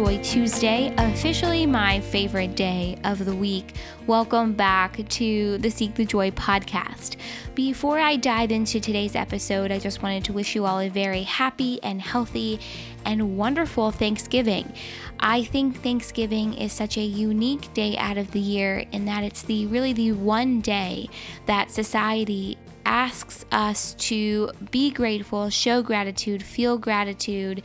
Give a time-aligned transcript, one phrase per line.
[0.00, 3.74] Joy Tuesday, officially my favorite day of the week.
[4.06, 7.16] Welcome back to the Seek the Joy podcast.
[7.54, 11.24] Before I dive into today's episode, I just wanted to wish you all a very
[11.24, 12.60] happy and healthy
[13.04, 14.72] and wonderful Thanksgiving.
[15.20, 19.42] I think Thanksgiving is such a unique day out of the year in that it's
[19.42, 21.10] the really the one day
[21.44, 22.56] that society
[22.90, 27.62] asks us to be grateful, show gratitude, feel gratitude.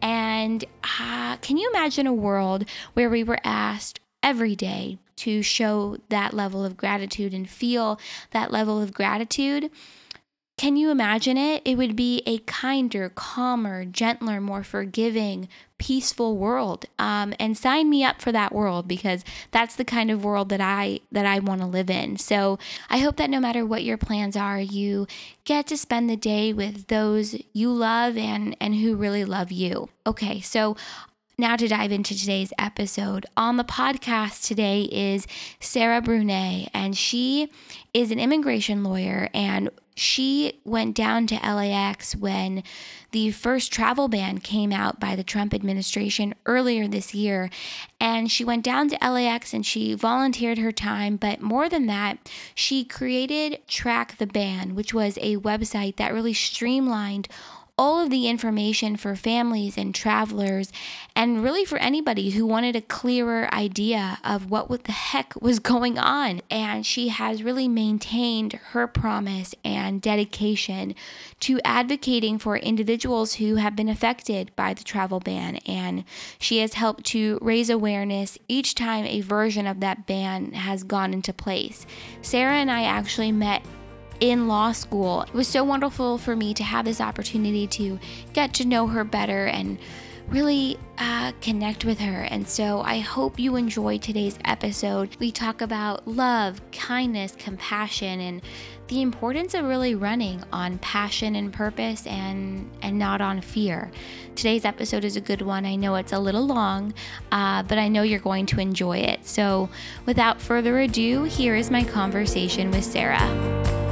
[0.00, 0.64] And
[1.00, 2.64] uh, can you imagine a world
[2.94, 7.98] where we were asked every day to show that level of gratitude and feel
[8.30, 9.68] that level of gratitude?
[10.56, 11.62] Can you imagine it?
[11.64, 16.86] It would be a kinder, calmer, gentler, more forgiving, peaceful world.
[16.98, 20.60] Um, and sign me up for that world because that's the kind of world that
[20.60, 22.16] I that I want to live in.
[22.16, 22.58] So
[22.90, 25.06] I hope that no matter what your plans are, you
[25.44, 29.88] get to spend the day with those you love and and who really love you.
[30.06, 30.76] Okay, so
[31.40, 35.24] now, to dive into today's episode, on the podcast today is
[35.60, 37.52] Sarah Brunet, and she
[37.94, 42.62] is an immigration lawyer and she went down to LAX when
[43.10, 47.50] the first travel ban came out by the Trump administration earlier this year.
[48.00, 51.16] And she went down to LAX and she volunteered her time.
[51.16, 52.18] But more than that,
[52.54, 57.28] she created Track the Ban, which was a website that really streamlined
[57.78, 60.72] all of the information for families and travelers,
[61.14, 65.60] and really for anybody who wanted a clearer idea of what, what the heck was
[65.60, 66.40] going on.
[66.50, 70.94] And she has really maintained her promise and dedication
[71.40, 75.56] to advocating for individuals who have been affected by the travel ban.
[75.66, 76.04] And
[76.38, 81.14] she has helped to raise awareness each time a version of that ban has gone
[81.14, 81.86] into place.
[82.22, 83.62] Sarah and I actually met
[84.20, 85.22] in law school.
[85.22, 87.98] It was so wonderful for me to have this opportunity to
[88.32, 89.78] get to know her better and
[90.28, 92.22] really uh, connect with her.
[92.22, 95.16] And so I hope you enjoy today's episode.
[95.18, 98.42] We talk about love, kindness, compassion, and
[98.88, 103.90] the importance of really running on passion and purpose and and not on fear.
[104.34, 105.66] Today's episode is a good one.
[105.66, 106.94] I know it's a little long,
[107.30, 109.26] uh, but I know you're going to enjoy it.
[109.26, 109.68] So
[110.06, 113.87] without further ado, here is my conversation with Sarah.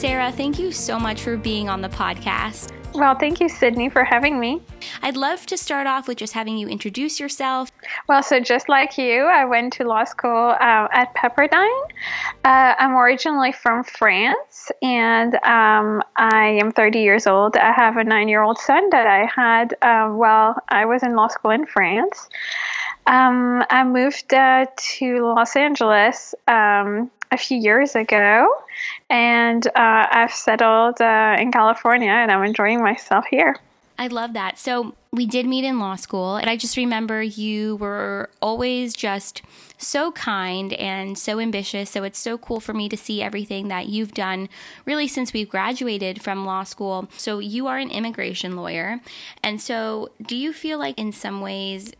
[0.00, 2.72] Sarah, thank you so much for being on the podcast.
[2.94, 4.62] Well, thank you, Sydney, for having me.
[5.02, 7.70] I'd love to start off with just having you introduce yourself.
[8.08, 11.82] Well, so just like you, I went to law school uh, at Pepperdine.
[12.46, 17.58] Uh, I'm originally from France, and um, I am 30 years old.
[17.58, 21.14] I have a nine year old son that I had uh, while I was in
[21.14, 22.30] law school in France.
[23.06, 24.64] Um, I moved uh,
[24.96, 28.48] to Los Angeles um, a few years ago,
[29.08, 33.56] and uh, I've settled uh, in California, and I'm enjoying myself here.
[34.00, 34.58] I love that.
[34.58, 39.42] So we did meet in law school, and I just remember you were always just
[39.76, 41.90] so kind and so ambitious.
[41.90, 44.48] So it's so cool for me to see everything that you've done
[44.86, 47.08] really since we've graduated from law school.
[47.18, 49.00] So you are an immigration lawyer.
[49.42, 51.92] And so do you feel like in some ways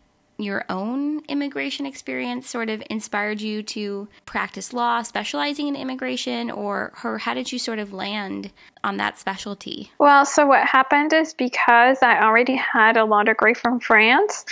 [0.42, 6.92] your own immigration experience sort of inspired you to practice law, specializing in immigration, or,
[7.04, 8.50] or how did you sort of land
[8.82, 9.90] on that specialty?
[9.98, 14.44] Well, so what happened is because I already had a law degree from France,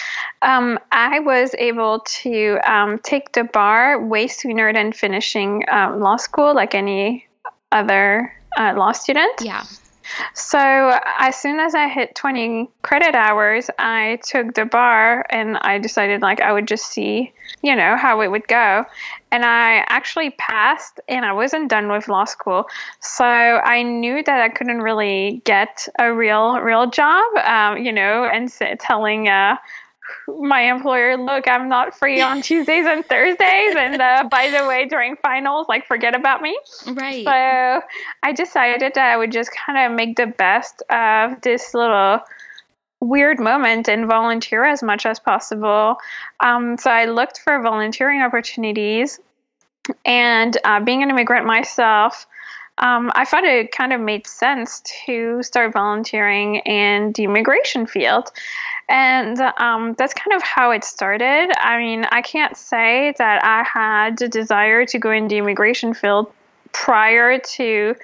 [0.42, 6.16] um, I was able to um, take the bar way sooner than finishing um, law
[6.16, 7.26] school, like any
[7.72, 9.40] other uh, law student.
[9.40, 9.64] Yeah.
[10.34, 15.78] So as soon as I hit 20 credit hours, I took the bar and I
[15.78, 17.32] decided like I would just see,
[17.62, 18.84] you know, how it would go.
[19.30, 22.66] And I actually passed and I wasn't done with law school.
[23.00, 28.24] So I knew that I couldn't really get a real, real job, um, you know,
[28.24, 29.56] and telling, uh,
[30.26, 33.76] my employer, look, I'm not free on Tuesdays and Thursdays.
[33.76, 36.58] And uh, by the way, during finals, like, forget about me.
[36.86, 37.24] Right.
[37.24, 37.86] So
[38.22, 42.20] I decided that I would just kind of make the best of this little
[43.00, 45.96] weird moment and volunteer as much as possible.
[46.40, 49.20] Um, so I looked for volunteering opportunities.
[50.04, 52.26] And uh, being an immigrant myself,
[52.78, 58.30] um, I thought it kind of made sense to start volunteering in the immigration field.
[58.88, 61.52] And um, that's kind of how it started.
[61.58, 65.92] I mean, I can't say that I had the desire to go in the immigration
[65.92, 66.32] field
[66.72, 67.94] prior to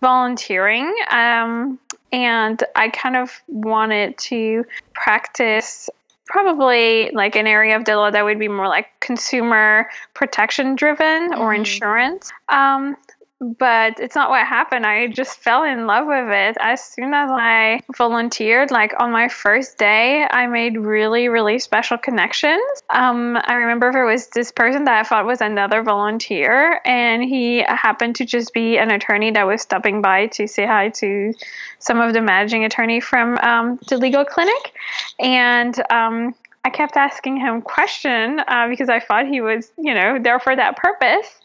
[0.00, 0.94] volunteering.
[1.10, 1.78] Um,
[2.12, 4.64] and I kind of wanted to
[4.94, 5.90] practice
[6.26, 11.32] probably like an area of the law that would be more like consumer protection driven
[11.32, 11.40] mm-hmm.
[11.40, 12.30] or insurance.
[12.48, 12.96] Um,
[13.40, 14.84] but it's not what happened.
[14.84, 16.56] I just fell in love with it.
[16.60, 21.98] As soon as I volunteered, like on my first day, I made really, really special
[21.98, 22.62] connections.
[22.90, 27.62] Um, I remember there was this person that I thought was another volunteer, and he
[27.62, 31.32] happened to just be an attorney that was stopping by to say hi to
[31.78, 34.72] some of the managing attorney from um, the legal clinic.
[35.20, 36.34] And um,
[36.64, 40.54] I kept asking him question uh, because I thought he was, you know, there for
[40.54, 41.40] that purpose.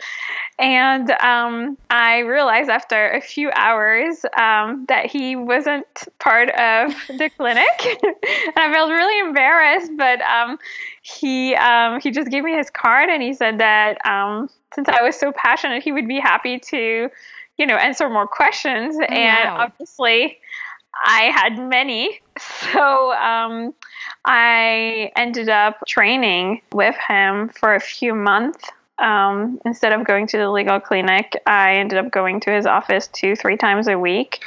[0.59, 5.87] And um, I realized after a few hours um, that he wasn't
[6.19, 7.65] part of the clinic.
[8.03, 10.59] and I felt really embarrassed, but um,
[11.01, 15.01] he um, he just gave me his card and he said that um, since I
[15.01, 17.09] was so passionate, he would be happy to,
[17.57, 18.95] you know, answer more questions.
[18.99, 20.37] Oh, and obviously,
[21.05, 22.19] I had many.
[22.73, 23.75] So um,
[24.25, 28.67] I ended up training with him for a few months
[28.99, 33.07] um, instead of going to the legal clinic, I ended up going to his office
[33.07, 34.43] two, three times a week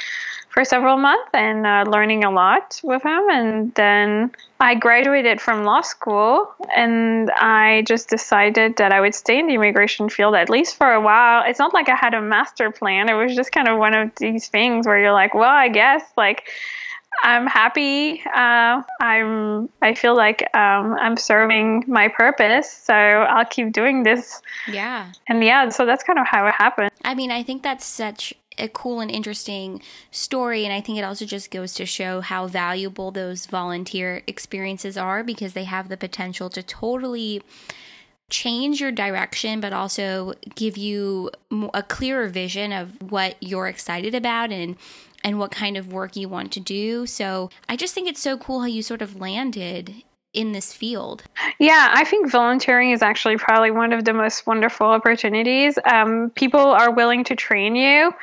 [0.57, 3.29] for several months and uh, learning a lot with him.
[3.29, 9.37] And then I graduated from law school and I just decided that I would stay
[9.37, 11.43] in the immigration field at least for a while.
[11.45, 14.09] It's not like I had a master plan, it was just kind of one of
[14.17, 16.49] these things where you're like, well, I guess like
[17.23, 18.21] I'm happy.
[18.25, 19.69] Uh, I'm.
[19.81, 24.41] I feel like um, I'm serving my purpose, so I'll keep doing this.
[24.67, 25.11] Yeah.
[25.27, 26.91] And yeah, so that's kind of how it happened.
[27.03, 29.81] I mean, I think that's such a cool and interesting
[30.11, 34.97] story, and I think it also just goes to show how valuable those volunteer experiences
[34.97, 37.41] are because they have the potential to totally
[38.29, 41.31] change your direction, but also give you
[41.73, 44.75] a clearer vision of what you're excited about and
[45.23, 47.05] and what kind of work you want to do.
[47.05, 49.93] So I just think it's so cool how you sort of landed
[50.33, 51.23] in this field.
[51.59, 55.79] Yeah, I think volunteering is actually probably one of the most wonderful opportunities.
[55.85, 58.13] Um, people are willing to train you.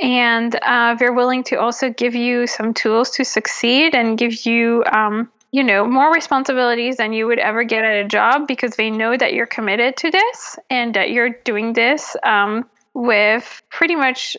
[0.00, 4.82] And uh, they're willing to also give you some tools to succeed and give you
[4.90, 8.90] um, you know, more responsibilities than you would ever get at a job because they
[8.90, 14.36] know that you're committed to this and that you're doing this um, with pretty much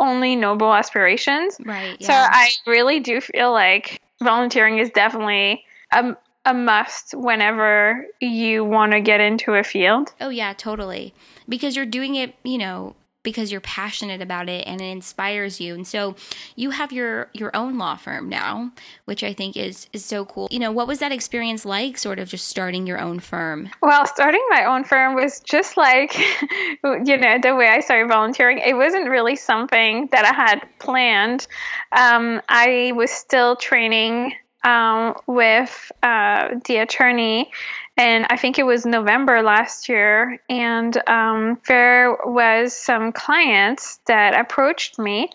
[0.00, 1.56] only noble aspirations.
[1.64, 1.96] Right.
[2.00, 2.06] Yeah.
[2.06, 8.92] So I really do feel like volunteering is definitely a, a must whenever you want
[8.92, 10.12] to get into a field.
[10.20, 11.14] Oh, yeah, totally.
[11.48, 15.74] Because you're doing it, you know, because you're passionate about it and it inspires you.
[15.74, 16.14] And so
[16.56, 18.72] you have your your own law firm now,
[19.04, 20.48] which I think is is so cool.
[20.50, 23.70] You know, what was that experience like sort of just starting your own firm?
[23.82, 26.16] Well, starting my own firm was just like
[26.84, 28.58] you know, the way I started volunteering.
[28.58, 31.46] It wasn't really something that I had planned.
[31.92, 34.32] Um, I was still training
[34.64, 37.50] um, with uh, the attorney
[37.98, 40.40] and I think it was November last year.
[40.48, 45.30] And um, there was some clients that approached me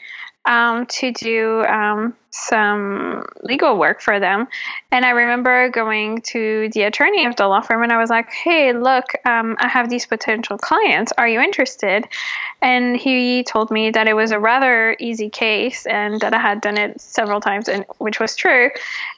[0.45, 4.47] um, to do um, some legal work for them.
[4.91, 8.29] And I remember going to the attorney of the law firm and I was like,
[8.31, 11.11] hey, look, um, I have these potential clients.
[11.17, 12.07] Are you interested?
[12.61, 16.61] And he told me that it was a rather easy case and that I had
[16.61, 18.69] done it several times, and, which was true,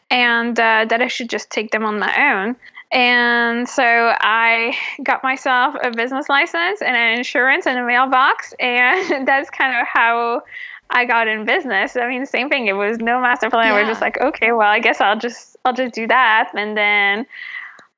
[0.10, 2.56] and uh, that I should just take them on my own.
[2.92, 8.54] And so I got myself a business license and an insurance and a mailbox.
[8.60, 10.44] And that's kind of how
[10.90, 11.96] I got in business.
[11.96, 12.68] I mean, same thing.
[12.68, 13.68] It was no master plan.
[13.68, 13.74] Yeah.
[13.74, 16.52] We're just like, okay, well, I guess I'll just I'll just do that.
[16.54, 17.26] And then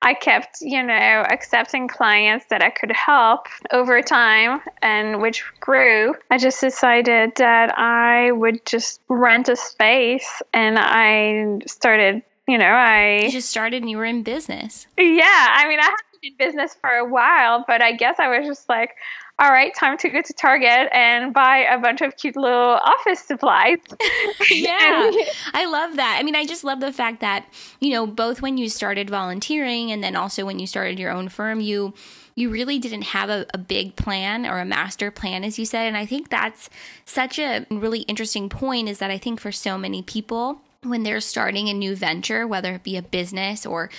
[0.02, 6.14] I kept, you know, accepting clients that I could help over time and which grew.
[6.30, 12.66] I just decided that I would just rent a space and I started you know,
[12.66, 14.88] I you just started and you were in business.
[14.98, 18.38] Yeah, I mean, I had been in business for a while, but I guess I
[18.38, 18.96] was just like,
[19.40, 23.20] all right, time to go to Target and buy a bunch of cute little office
[23.20, 23.78] supplies.
[24.50, 25.12] yeah,
[25.54, 26.18] I love that.
[26.20, 27.46] I mean, I just love the fact that,
[27.80, 31.30] you know, both when you started volunteering and then also when you started your own
[31.30, 31.94] firm, you
[32.34, 35.88] you really didn't have a, a, big plan or a master plan, as you said.
[35.88, 36.70] And I think that's
[37.04, 41.22] such a really interesting point is that I think for so many people, when they're
[41.22, 43.90] starting a new venture, whether it be a business or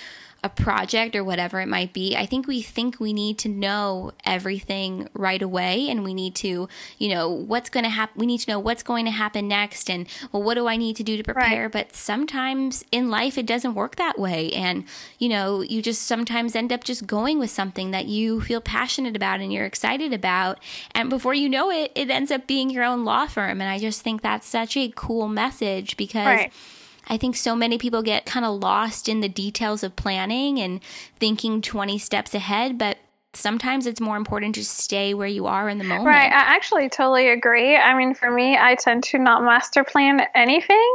[0.44, 4.12] a project or whatever it might be, I think we think we need to know
[4.24, 8.20] everything right away and we need to, you know, what's going to happen.
[8.20, 10.94] We need to know what's going to happen next and, well, what do I need
[10.96, 11.64] to do to prepare?
[11.64, 11.72] Right.
[11.72, 14.52] But sometimes in life, it doesn't work that way.
[14.52, 14.84] And,
[15.18, 19.16] you know, you just sometimes end up just going with something that you feel passionate
[19.16, 20.60] about and you're excited about.
[20.92, 23.60] And before you know it, it ends up being your own law firm.
[23.60, 26.26] And I just think that's such a cool message because.
[26.26, 26.52] Right
[27.08, 30.80] I think so many people get kind of lost in the details of planning and
[31.18, 32.98] thinking 20 steps ahead, but
[33.34, 36.06] sometimes it's more important to stay where you are in the moment.
[36.06, 36.26] Right.
[36.32, 37.76] I actually totally agree.
[37.76, 40.92] I mean, for me, I tend to not master plan anything.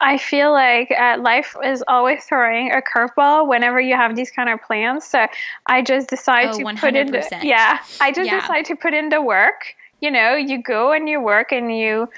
[0.00, 4.48] I feel like uh, life is always throwing a curveball whenever you have these kind
[4.48, 5.04] of plans.
[5.06, 5.26] So
[5.66, 6.80] I just decide Oh, to 100%.
[6.80, 8.40] put in the, yeah, I just Yeah.
[8.40, 9.74] decide to put in the work.
[10.00, 12.08] You know, you go and you work and you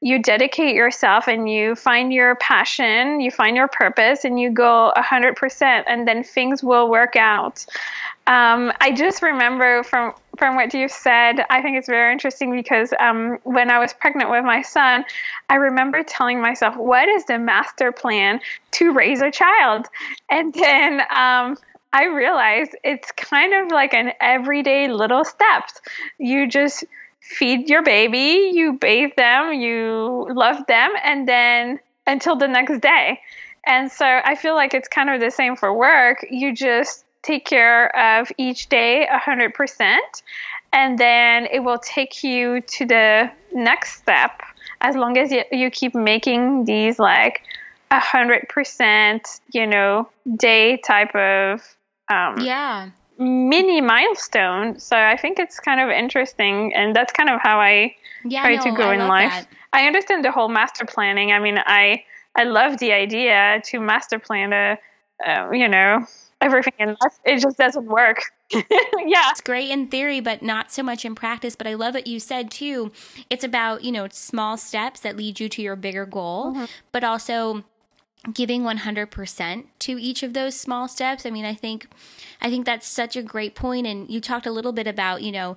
[0.00, 4.92] you dedicate yourself and you find your passion, you find your purpose, and you go
[4.96, 7.64] 100%, and then things will work out.
[8.26, 12.92] Um, I just remember from from what you said, I think it's very interesting because
[13.00, 15.02] um, when I was pregnant with my son,
[15.48, 18.40] I remember telling myself, "What is the master plan
[18.72, 19.86] to raise a child?"
[20.28, 21.56] And then um,
[21.92, 25.80] I realized it's kind of like an everyday little steps.
[26.18, 26.84] You just
[27.28, 33.20] feed your baby, you bathe them, you love them, and then until the next day.
[33.66, 36.24] And so I feel like it's kind of the same for work.
[36.30, 39.98] You just take care of each day 100%,
[40.72, 44.42] and then it will take you to the next step
[44.80, 47.42] as long as you, you keep making these like
[47.90, 51.60] 100%, you know, day type of
[52.10, 52.90] um, Yeah.
[53.18, 54.78] Mini milestone.
[54.78, 57.94] So I think it's kind of interesting, and that's kind of how I
[58.24, 58.42] Yeah.
[58.42, 59.30] try no, to go I in life.
[59.32, 59.46] that.
[59.72, 61.32] I understand the whole master planning.
[61.32, 62.04] I mean, I
[62.34, 64.78] I love the idea to master plan a,
[65.26, 66.06] uh, you know,
[66.42, 67.18] everything in life.
[67.24, 68.20] It just doesn't work.
[68.52, 69.30] yeah.
[69.30, 71.56] It's great in theory, but not so much in practice.
[71.56, 72.92] But I love what you said too.
[73.30, 76.64] It's about, you know, small steps that lead you to your bigger goal, Mm-hmm.
[76.92, 77.64] but also
[78.32, 81.26] giving 100% to each of those small steps.
[81.26, 81.86] I mean, I think
[82.40, 85.32] I think that's such a great point and you talked a little bit about, you
[85.32, 85.56] know,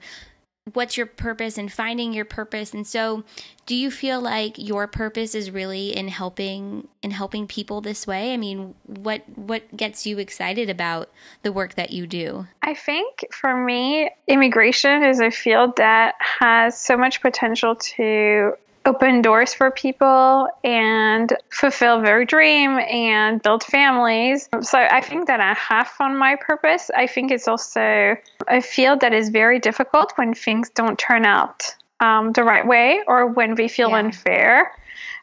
[0.73, 2.73] what's your purpose and finding your purpose.
[2.73, 3.23] And so,
[3.65, 8.33] do you feel like your purpose is really in helping in helping people this way?
[8.33, 11.09] I mean, what what gets you excited about
[11.43, 12.47] the work that you do?
[12.61, 18.53] I think for me, immigration is a field that has so much potential to
[18.86, 24.50] open doors for people and fulfill their dream and build families.
[24.62, 26.89] So I think that I have found my purpose.
[26.95, 28.15] I think it's also
[28.48, 31.63] a field that is very difficult when things don't turn out
[32.00, 33.98] um, the right way or when we feel Yeah.
[34.00, 34.71] unfair.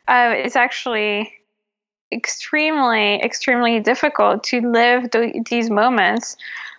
[0.06, 1.32] Uh, it's actually
[2.12, 6.36] extremely, extremely difficult to live th- these moments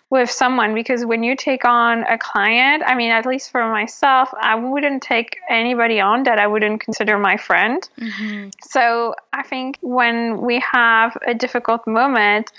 [0.10, 4.30] with someone because when you take on a client, I mean, at least for myself,
[4.40, 7.88] I wouldn't take anybody on that I wouldn't consider my friend.
[8.00, 8.50] Mm-hmm.
[8.62, 12.52] So I think when we have a difficult moment,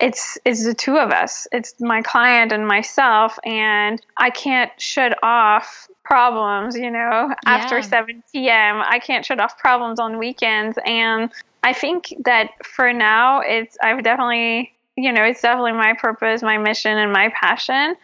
[0.00, 1.46] it's it's the two of us.
[1.52, 6.74] It's my client and myself, and I can't shut off problems.
[6.74, 11.30] You know, after 7 p.m., I can't shut off problems on weekends, and
[11.62, 16.58] I think that for now, it's I've definitely you know it's definitely my purpose, my
[16.58, 17.96] mission, and my passion.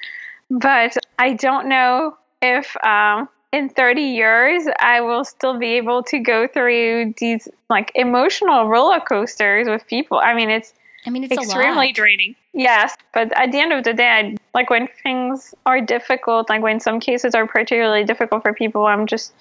[0.50, 6.18] But I don't know if um, in 30 years I will still be able to
[6.18, 10.18] go through these like emotional roller coasters with people.
[10.18, 10.72] I mean, it's
[11.06, 12.34] I mean, it's extremely draining.
[12.52, 16.62] Yes, but at the end of the day, I, like when things are difficult, like
[16.62, 19.32] when some cases are particularly difficult for people, I'm just,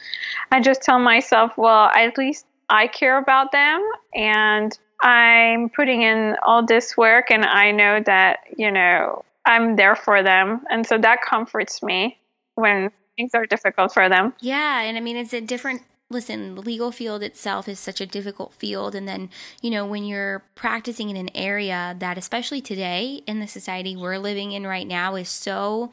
[0.51, 6.35] I just tell myself, well, at least I care about them, and I'm putting in
[6.45, 10.97] all this work, and I know that you know I'm there for them, and so
[10.97, 12.17] that comforts me
[12.55, 14.33] when things are difficult for them.
[14.39, 15.83] Yeah, and I mean, it's a different.
[16.09, 19.29] Listen, the legal field itself is such a difficult field, and then
[19.61, 24.17] you know when you're practicing in an area that, especially today in the society we're
[24.17, 25.91] living in right now, is so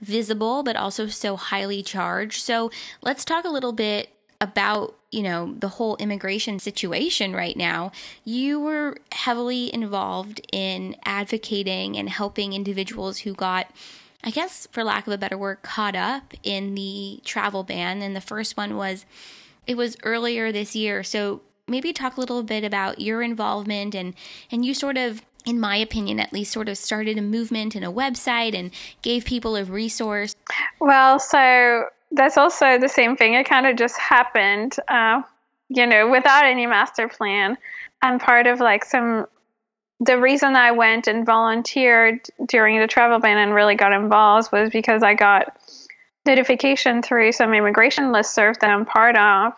[0.00, 2.42] visible but also so highly charged.
[2.42, 2.70] So
[3.02, 4.08] let's talk a little bit
[4.40, 7.90] about you know the whole immigration situation right now
[8.24, 13.70] you were heavily involved in advocating and helping individuals who got
[14.24, 18.02] i guess for lack of a better word caught up in the travel ban.
[18.02, 19.06] And the first one was
[19.66, 21.02] it was earlier this year.
[21.02, 24.14] So maybe talk a little bit about your involvement and
[24.50, 27.84] and you sort of in my opinion at least sort of started a movement and
[27.84, 28.70] a website and
[29.02, 30.34] gave people a resource.
[30.80, 33.34] Well, so that's also the same thing.
[33.34, 35.22] It kind of just happened, uh,
[35.68, 37.56] you know, without any master plan.
[38.02, 39.26] I'm part of like some.
[40.02, 44.70] The reason I went and volunteered during the travel ban and really got involved was
[44.70, 45.60] because I got
[46.24, 49.52] notification through some immigration listserv that I'm part of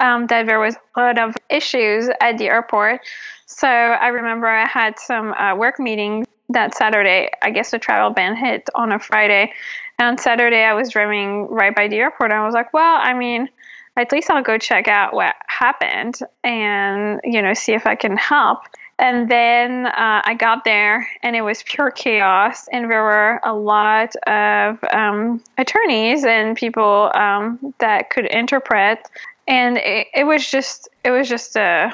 [0.00, 3.00] um, that there was a lot of issues at the airport.
[3.46, 7.30] So I remember I had some uh, work meetings that Saturday.
[7.42, 9.52] I guess the travel ban hit on a Friday.
[9.98, 12.30] And on Saturday, I was driving right by the airport.
[12.30, 13.48] And I was like, well, I mean,
[13.96, 18.16] at least I'll go check out what happened and, you know, see if I can
[18.16, 18.60] help.
[19.00, 22.68] And then uh, I got there and it was pure chaos.
[22.68, 29.00] And there were a lot of um, attorneys and people um, that could interpret.
[29.46, 31.92] And it, it was just, it was just a,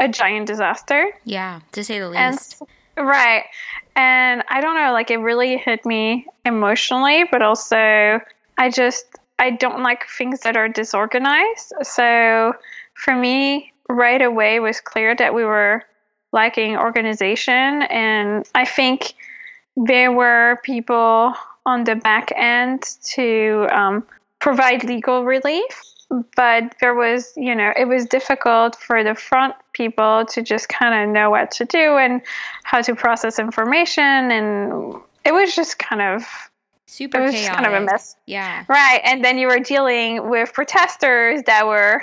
[0.00, 1.12] a giant disaster.
[1.24, 2.56] Yeah, to say the least.
[2.60, 3.44] And, right.
[3.94, 8.20] And I don't know, like it really hit me emotionally, but also
[8.58, 9.06] I just,
[9.38, 11.72] I don't like things that are disorganized.
[11.82, 12.54] So
[12.94, 15.82] for me, right away was clear that we were
[16.32, 17.82] lacking organization.
[17.82, 19.14] And I think
[19.76, 21.34] there were people
[21.64, 22.82] on the back end
[23.14, 24.06] to um,
[24.40, 25.82] provide legal relief.
[26.36, 30.94] But there was, you know, it was difficult for the front people to just kind
[30.94, 32.22] of know what to do and
[32.62, 34.30] how to process information.
[34.30, 34.94] And
[35.24, 36.24] it was just kind of
[36.86, 37.54] super it was chaotic.
[37.54, 38.16] kind of a mess.
[38.26, 38.64] Yeah.
[38.68, 39.00] Right.
[39.04, 42.02] And then you were dealing with protesters that were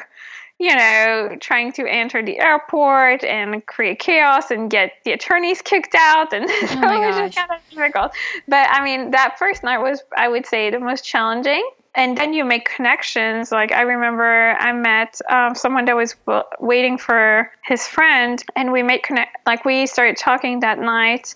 [0.60, 5.95] you know, trying to enter the airport and create chaos and get the attorneys kicked
[5.95, 6.31] out.
[6.31, 8.13] And Oh so it was just kind of difficult.
[8.48, 11.67] But I mean, that first night was, I would say, the most challenging.
[11.95, 13.51] And then you make connections.
[13.51, 18.71] Like, I remember I met um, someone that was w- waiting for his friend, and
[18.71, 21.35] we made connect, like, we started talking that night.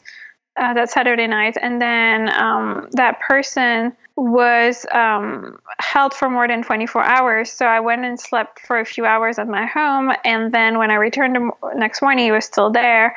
[0.59, 6.63] Uh, that Saturday night, and then um, that person was um, held for more than
[6.63, 7.51] 24 hours.
[7.51, 10.89] So I went and slept for a few hours at my home, and then when
[10.89, 13.15] I returned the next morning, he was still there.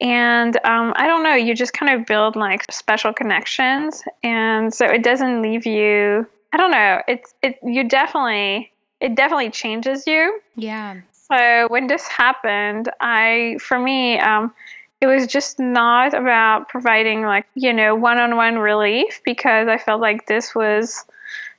[0.00, 4.86] And um, I don't know, you just kind of build like special connections, and so
[4.86, 6.26] it doesn't leave you.
[6.52, 7.02] I don't know.
[7.06, 7.58] It's it.
[7.62, 10.40] You definitely it definitely changes you.
[10.56, 11.00] Yeah.
[11.12, 14.52] So when this happened, I for me, um,
[15.00, 20.26] it was just not about providing like you know one-on-one relief because I felt like
[20.26, 21.04] this was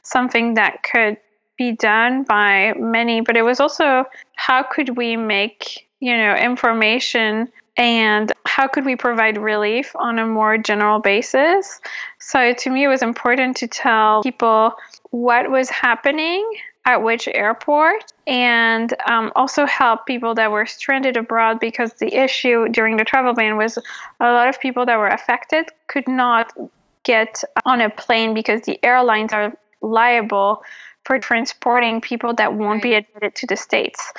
[0.04, 1.18] something that could
[1.58, 4.06] be done by many, but it was also
[4.36, 7.48] how could we make you know information
[7.82, 11.82] and how could we provide relief on a more general basis.
[12.20, 14.76] So to me, it was important to tell people
[15.10, 16.48] what was happening
[16.86, 22.70] at which airport and um, also help people that were stranded abroad because the issue
[22.70, 23.80] during the travel ban was
[24.20, 26.54] a lot of people that were affected could not
[27.02, 30.64] get on a plane because the airlines are liable
[31.04, 34.14] for transporting people that won't be admitted to the states.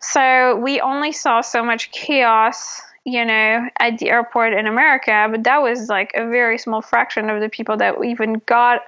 [0.00, 5.44] So we only saw so much chaos, you know, at the airport in America, but
[5.44, 8.80] that was like a very small fraction of the people that even got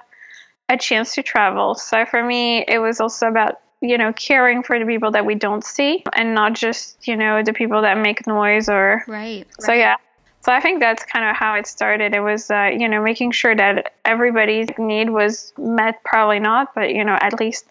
[0.69, 1.75] a chance to travel.
[1.75, 5.35] So for me, it was also about you know caring for the people that we
[5.35, 9.45] don't see and not just you know the people that make noise or Right.
[9.59, 9.97] so yeah
[10.41, 13.29] so i think that's kind of how it started it was uh, you know making
[13.29, 17.65] sure that everybody's need was met probably not but you know at least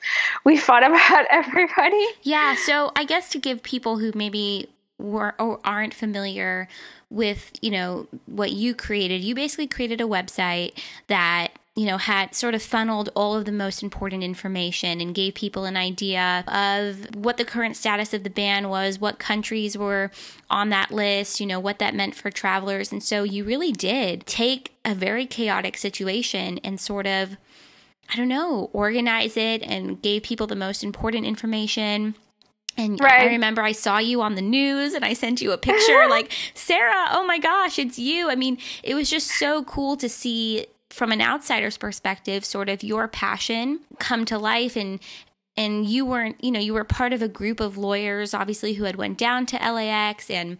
[0.44, 5.60] we thought about everybody Yeah, so I guess to give people who maybe were or
[5.64, 6.68] aren't familiar
[7.10, 10.78] with, you know, what you created, you basically created a website
[11.08, 15.34] that you know, had sort of funneled all of the most important information and gave
[15.34, 20.10] people an idea of what the current status of the ban was, what countries were
[20.48, 22.90] on that list, you know, what that meant for travelers.
[22.90, 27.36] And so you really did take a very chaotic situation and sort of
[28.08, 32.14] I don't know, organize it and gave people the most important information.
[32.76, 33.22] And Right.
[33.22, 36.32] I remember I saw you on the news and I sent you a picture like,
[36.54, 38.30] Sarah, oh my gosh, it's you.
[38.30, 42.82] I mean, it was just so cool to see from an outsider's perspective sort of
[42.82, 44.98] your passion come to life and
[45.56, 48.84] and you weren't you know you were part of a group of lawyers obviously who
[48.84, 50.58] had went down to LAX and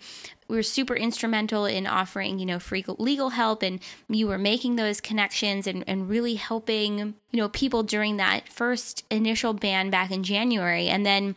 [0.49, 4.77] we were super instrumental in offering you know free legal help and you were making
[4.77, 10.11] those connections and, and really helping you know people during that first initial ban back
[10.11, 11.35] in January and then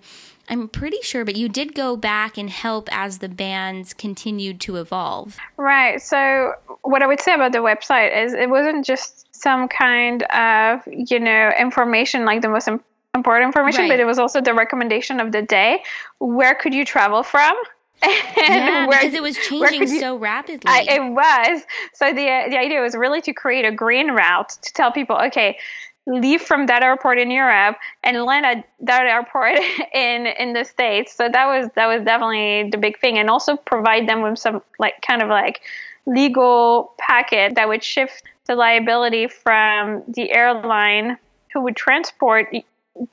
[0.49, 4.77] I'm pretty sure but you did go back and help as the bands continued to
[4.77, 6.01] evolve Right.
[6.01, 10.81] So, what I would say about the website is it wasn't just some kind of,
[10.87, 12.67] you know, information like the most
[13.15, 13.89] important information, Right.
[13.91, 15.83] but it was also the recommendation of the day.
[16.19, 17.55] Where could you travel from?
[18.01, 21.63] And yeah where- because it was changing you- so rapidly I, it was.
[21.93, 25.57] So the the idea was really to create a green route to tell people, okay,
[26.09, 29.59] leave from that airport in Europe and land at that airport
[29.93, 31.13] in in the states.
[31.15, 34.61] So that was that was definitely the big thing, and also provide them with some
[34.79, 35.61] like kind of like
[36.05, 41.17] legal packet that would shift the liability from the airline
[41.53, 42.47] who would transport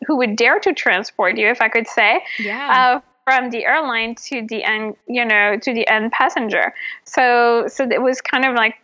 [0.06, 4.14] who would dare to transport you, if I could say, yeah uh, from the airline
[4.14, 6.72] to the end, you know, to the end passenger.
[7.04, 8.76] So, so it was kind of like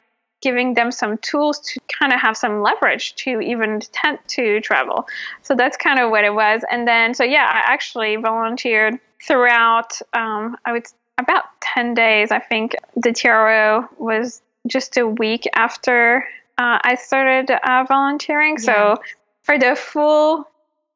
[0.42, 5.06] giving them some tools to kind of have some leverage to even attempt to travel.
[5.42, 6.62] So that's kind of what it was.
[6.70, 9.92] And then, so yeah, I actually volunteered throughout.
[10.12, 10.86] Um, I would
[11.18, 12.30] about 10 days.
[12.30, 16.26] I think the TRO was just a week after
[16.58, 18.56] uh, I started uh, volunteering.
[18.58, 18.64] Yeah.
[18.64, 19.02] So
[19.42, 20.48] for the full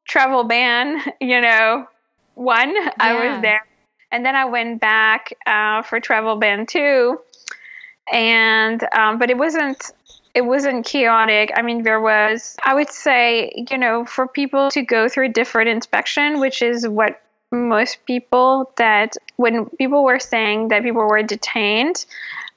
[0.07, 1.87] travel ban, you know,
[2.35, 2.91] one, yeah.
[2.99, 3.65] I was there.
[4.11, 7.19] And then I went back uh, for travel ban two.
[8.11, 9.91] And, um, but it wasn't,
[10.33, 11.51] it wasn't chaotic.
[11.55, 15.69] I mean, there was, I would say, you know, for people to go through different
[15.69, 22.05] inspection, which is what most people that when people were saying that people were detained,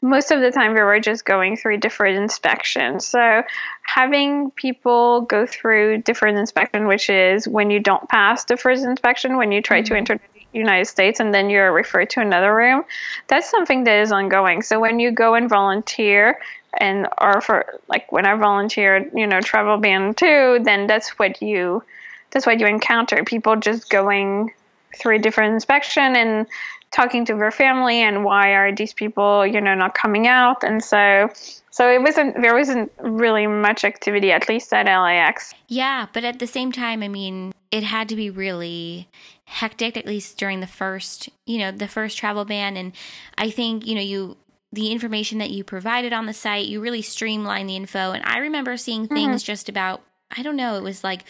[0.03, 3.07] most of the time we were just going through different inspections.
[3.07, 3.43] So
[3.83, 9.37] having people go through different inspection, which is when you don't pass the first inspection,
[9.37, 9.93] when you try mm-hmm.
[9.93, 10.21] to enter
[10.53, 12.85] United States and then you're referred to another room,
[13.29, 14.63] that's something that is ongoing.
[14.63, 16.39] So when you go and volunteer
[16.79, 21.41] and or for like when I volunteered, you know, travel ban two, then that's what
[21.43, 21.83] you
[22.31, 23.25] that's what you encounter.
[23.25, 24.53] People just going
[24.97, 26.47] through a different inspection and
[26.91, 30.83] talking to their family and why are these people you know not coming out and
[30.83, 31.31] so
[31.71, 35.55] so it wasn't there wasn't really much activity at least at LAX.
[35.69, 39.09] Yeah, but at the same time I mean it had to be really
[39.51, 42.93] hectic at least during the first, you know, the first travel ban and
[43.37, 44.37] I think, you know, you
[44.73, 48.39] the information that you provided on the site, you really streamlined the info and I
[48.39, 49.53] remember seeing things mm-hmm.
[49.53, 50.03] just about
[50.37, 51.25] I don't know, it was like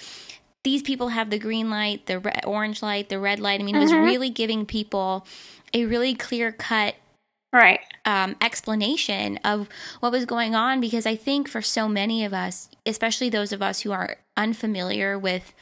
[0.63, 3.61] these people have the green light, the red, orange light, the red light.
[3.61, 3.81] I mean, mm-hmm.
[3.81, 4.05] it was mm-hmm.
[4.05, 5.27] really giving people
[5.73, 6.97] a really clear cut
[7.53, 9.69] right um, explanation of
[10.01, 13.61] what was going on because i think for so many of us especially those of
[13.61, 15.53] us who are unfamiliar with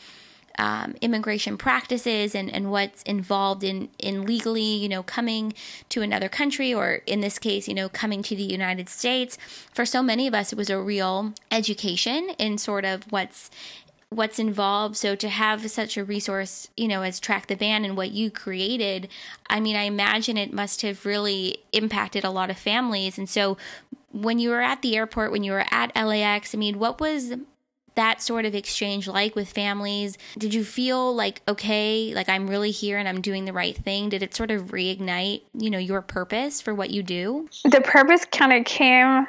[0.58, 5.54] um, immigration practices and, and what's involved in, in legally, you know, coming
[5.88, 9.38] to another country or in this case, you know, coming to the United States.
[9.72, 13.50] For so many of us, it was a real education in sort of what's
[14.10, 14.96] what's involved.
[14.96, 18.30] So to have such a resource, you know, as Track the Ban and what you
[18.30, 19.08] created,
[19.48, 23.18] I mean, I imagine it must have really impacted a lot of families.
[23.18, 23.58] And so
[24.10, 27.34] when you were at the airport, when you were at LAX, I mean, what was
[27.98, 30.16] that sort of exchange like with families?
[30.38, 34.08] Did you feel like, okay, like I'm really here and I'm doing the right thing?
[34.08, 37.48] Did it sort of reignite, you know, your purpose for what you do?
[37.64, 39.26] The purpose kind of came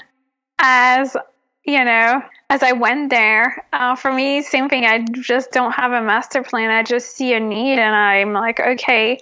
[0.60, 1.18] as
[1.66, 4.86] you know, as I went there, uh, for me, same thing.
[4.86, 6.72] I just don't have a master plan.
[6.72, 9.20] I just see a need, and I'm like, okay,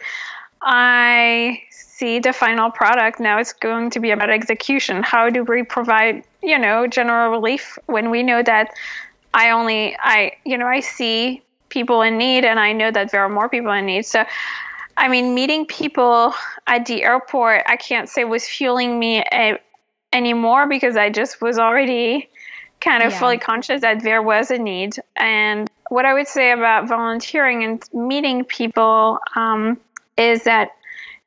[0.61, 3.19] I see the final product.
[3.19, 5.03] Now it's going to be about execution.
[5.03, 8.73] How do we provide, you know, general relief when we know that
[9.33, 13.21] I only, I, you know, I see people in need, and I know that there
[13.21, 14.05] are more people in need.
[14.05, 14.25] So,
[14.95, 16.33] I mean, meeting people
[16.65, 19.59] at the airport, I can't say was fueling me a,
[20.11, 22.29] anymore because I just was already
[22.81, 23.19] kind of yeah.
[23.19, 24.95] fully conscious that there was a need.
[25.15, 29.79] And what I would say about volunteering and meeting people um,
[30.17, 30.71] is that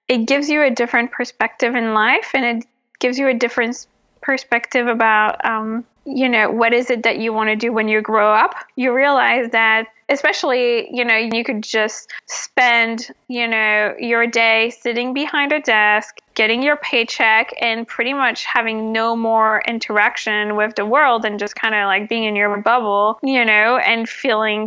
[0.08, 2.66] it gives you a different perspective in life and it
[2.98, 3.86] gives you a different
[4.20, 8.00] perspective about um, you know what is it that you want to do when you
[8.00, 8.54] grow up?
[8.76, 15.14] You realize that especially you know you could just spend you know your day sitting
[15.14, 20.84] behind a desk getting your paycheck and pretty much having no more interaction with the
[20.84, 24.66] world and just kind of like being in your bubble you know and feeling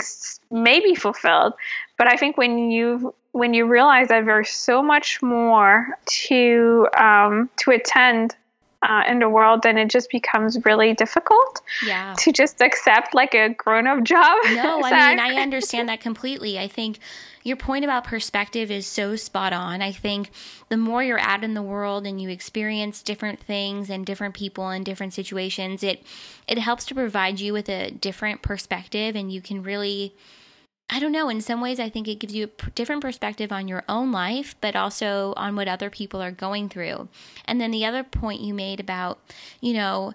[0.50, 1.54] maybe fulfilled.
[1.98, 7.50] But i think when you when you realize that there's so much more to um,
[7.58, 8.36] to attend
[8.84, 12.14] uh, in the world, then it just becomes really difficult yeah.
[12.20, 14.38] to just accept like a grown up job.
[14.54, 16.60] No, I mean, I understand that completely.
[16.60, 17.00] I think
[17.44, 19.82] your point about perspective is so spot on.
[19.82, 20.32] I think
[20.70, 24.70] the more you're out in the world and you experience different things and different people
[24.70, 26.04] and different situations, it
[26.48, 30.14] it helps to provide you with a different perspective and you can really
[30.90, 31.30] I don't know.
[31.30, 34.56] In some ways, I think it gives you a different perspective on your own life,
[34.62, 37.08] but also on what other people are going through.
[37.46, 39.20] And then the other point you made about,
[39.60, 40.14] you know,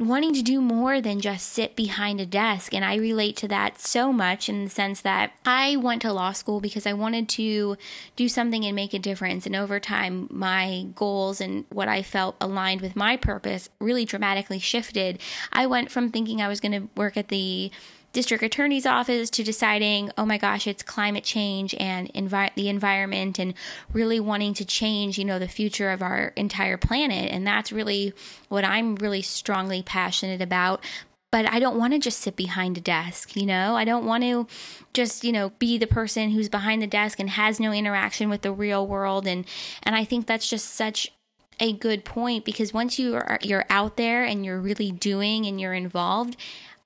[0.00, 2.72] wanting to do more than just sit behind a desk.
[2.72, 6.32] And I relate to that so much in the sense that I went to law
[6.32, 7.76] school because I wanted to
[8.16, 9.44] do something and make a difference.
[9.44, 14.58] And over time, my goals and what I felt aligned with my purpose really dramatically
[14.58, 15.20] shifted.
[15.52, 17.70] I went from thinking I was going to work at the
[18.12, 23.38] district attorney's office to deciding, oh my gosh, it's climate change and envi- the environment
[23.38, 23.54] and
[23.92, 27.30] really wanting to change, you know, the future of our entire planet.
[27.30, 28.12] And that's really
[28.48, 30.84] what I'm really strongly passionate about.
[31.30, 33.76] But I don't want to just sit behind a desk, you know?
[33.76, 34.48] I don't want to
[34.92, 38.42] just, you know, be the person who's behind the desk and has no interaction with
[38.42, 39.28] the real world.
[39.28, 39.46] And,
[39.84, 41.12] and I think that's just such
[41.60, 45.60] a good point because once you are you're out there and you're really doing and
[45.60, 46.36] you're involved,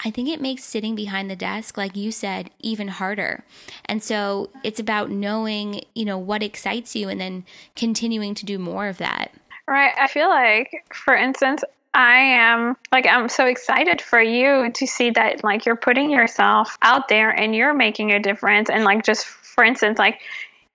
[0.05, 3.45] I think it makes sitting behind the desk, like you said, even harder.
[3.87, 7.45] And so it's about knowing, you know, what excites you and then
[7.77, 9.33] continuing to do more of that.
[9.67, 9.93] Right.
[9.99, 15.11] I feel like, for instance, I am like I'm so excited for you to see
[15.11, 19.25] that like you're putting yourself out there and you're making a difference and like just
[19.25, 20.21] for instance like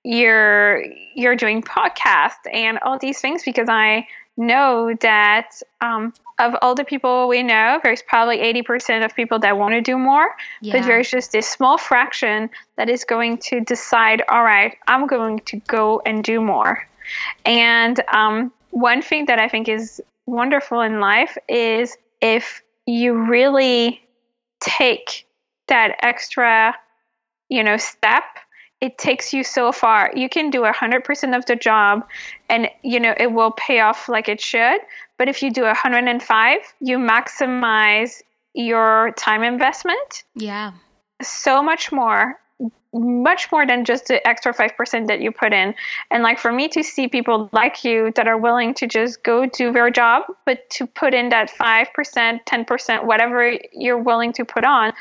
[0.05, 0.81] you're
[1.13, 5.51] you're doing podcasts and all these things because I know that
[5.81, 9.81] um, of all the people we know, there's probably 80% of people that want to
[9.81, 10.29] do more,
[10.61, 10.73] yeah.
[10.73, 15.39] but there's just this small fraction that is going to decide, all right, I'm going
[15.39, 16.87] to go and do more.
[17.45, 24.01] And um, one thing that I think is wonderful in life is if you really
[24.61, 25.27] take
[25.67, 26.75] that extra,
[27.49, 28.23] you know, step
[28.81, 30.11] it takes you so far.
[30.15, 32.07] You can do 100% of the job
[32.47, 34.79] and you know it will pay off like it should,
[35.19, 38.23] but if you do 105, you maximize
[38.55, 40.23] your time investment.
[40.33, 40.71] Yeah.
[41.21, 42.39] So much more
[42.93, 45.75] much more than just the extra 5% that you put in.
[46.09, 49.45] And like for me to see people like you that are willing to just go
[49.45, 51.85] do their job, but to put in that 5%,
[52.45, 54.93] 10%, whatever you're willing to put on,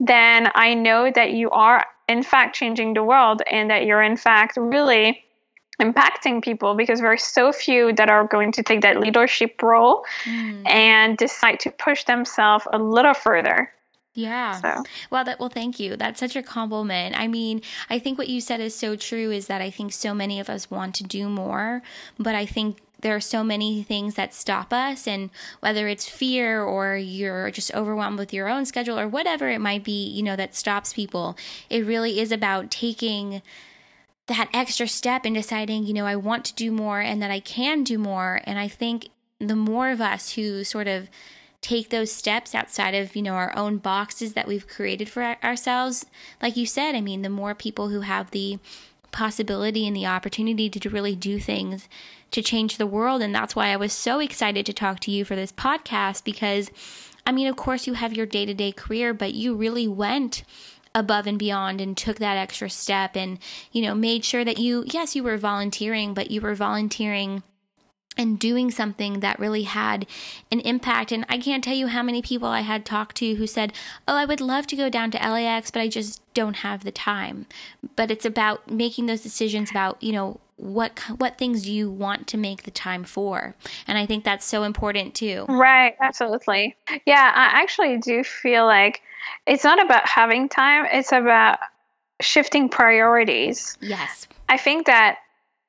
[0.00, 4.16] then I know that you are in fact changing the world and that you're in
[4.16, 5.22] fact really
[5.80, 10.04] impacting people because there are so few that are going to take that leadership role
[10.24, 10.68] mm.
[10.68, 13.72] and decide to push themselves a little further.
[14.14, 14.60] Yeah.
[14.60, 14.82] So.
[15.10, 15.96] Well, that well, thank you.
[15.96, 17.18] That's such a compliment.
[17.18, 19.30] I mean, I think what you said is so true.
[19.30, 21.82] Is that I think so many of us want to do more,
[22.18, 26.60] but I think there are so many things that stop us and whether it's fear
[26.62, 30.34] or you're just overwhelmed with your own schedule or whatever it might be you know
[30.34, 31.36] that stops people
[31.70, 33.40] it really is about taking
[34.28, 37.40] that extra step in deciding you know i want to do more and that i
[37.40, 41.08] can do more and i think the more of us who sort of
[41.60, 46.06] take those steps outside of you know our own boxes that we've created for ourselves
[46.40, 48.58] like you said i mean the more people who have the
[49.10, 51.88] possibility and the opportunity to really do things
[52.30, 53.22] to change the world.
[53.22, 56.70] And that's why I was so excited to talk to you for this podcast because,
[57.26, 60.44] I mean, of course, you have your day to day career, but you really went
[60.98, 63.38] above and beyond and took that extra step and,
[63.72, 67.42] you know, made sure that you, yes, you were volunteering, but you were volunteering
[68.18, 70.06] and doing something that really had
[70.50, 71.12] an impact.
[71.12, 73.72] And I can't tell you how many people I had talked to who said,
[74.08, 76.90] Oh, I would love to go down to LAX, but I just don't have the
[76.90, 77.46] time.
[77.94, 82.36] But it's about making those decisions about, you know, what what things you want to
[82.36, 83.54] make the time for
[83.86, 89.00] and i think that's so important too right absolutely yeah i actually do feel like
[89.46, 91.58] it's not about having time it's about
[92.20, 95.18] shifting priorities yes i think that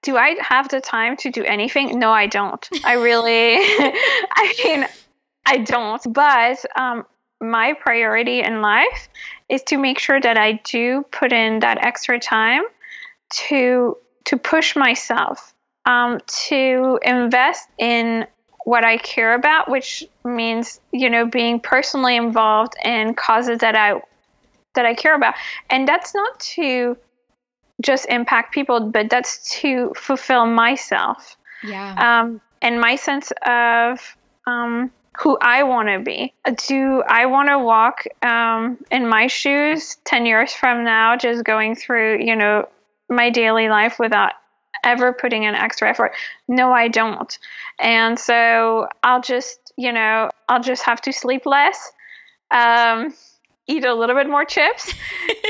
[0.02, 2.00] do I have the time to do anything?
[2.00, 2.68] No, I don't.
[2.84, 4.88] I really, I mean,
[5.46, 6.02] I don't.
[6.14, 7.06] But um,
[7.42, 9.10] my priority in life
[9.50, 12.64] is to make sure that I do put in that extra time
[13.48, 15.54] to to push myself,
[15.86, 18.28] um, to invest in
[18.70, 24.00] what I care about, which means you know being personally involved in causes that I
[24.76, 25.34] that I care about,
[25.72, 26.96] and that's not to
[27.82, 31.36] just impact people, but that's to fulfill myself.
[31.64, 31.96] Yeah.
[31.98, 36.34] Um, and my sense of um, who I want to be.
[36.68, 41.76] Do I want to walk um, in my shoes 10 years from now, just going
[41.76, 42.70] through, you know,
[43.10, 44.34] my daily life without
[44.84, 46.14] ever putting in extra effort?
[46.48, 47.38] No, I don't.
[47.80, 51.92] And so I'll just, you know, I'll just have to sleep less.
[52.52, 53.14] Um,
[53.68, 54.94] eat a little bit more chips.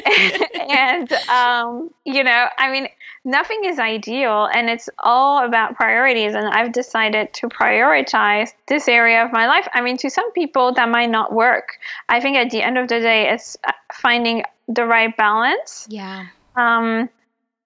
[0.69, 2.87] and, um, you know, I mean,
[3.25, 6.33] nothing is ideal and it's all about priorities.
[6.33, 9.67] And I've decided to prioritize this area of my life.
[9.73, 11.77] I mean, to some people, that might not work.
[12.09, 15.87] I think at the end of the day, it's uh, finding the right balance.
[15.89, 16.27] Yeah.
[16.55, 17.09] Um,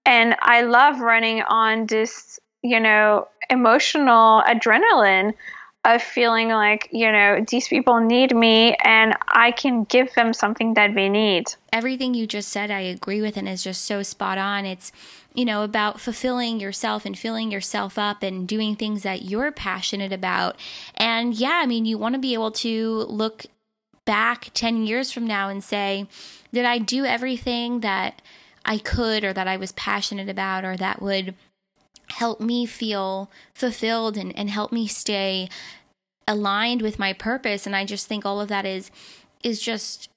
[0.05, 5.33] and I love running on this, you know, emotional adrenaline
[5.85, 10.75] of feeling like, you know, these people need me and I can give them something
[10.75, 11.47] that they need.
[11.73, 14.65] Everything you just said, I agree with and is just so spot on.
[14.65, 14.93] It's,
[15.33, 20.13] you know, about fulfilling yourself and filling yourself up and doing things that you're passionate
[20.13, 20.55] about.
[20.95, 23.45] And yeah, I mean, you want to be able to look
[24.05, 26.07] back 10 years from now and say,
[26.53, 28.21] did I do everything that
[28.65, 31.35] I could or that I was passionate about or that would
[32.07, 35.49] help me feel fulfilled and, and help me stay
[36.27, 38.89] aligned with my purpose and i just think all of that is
[39.43, 40.09] is just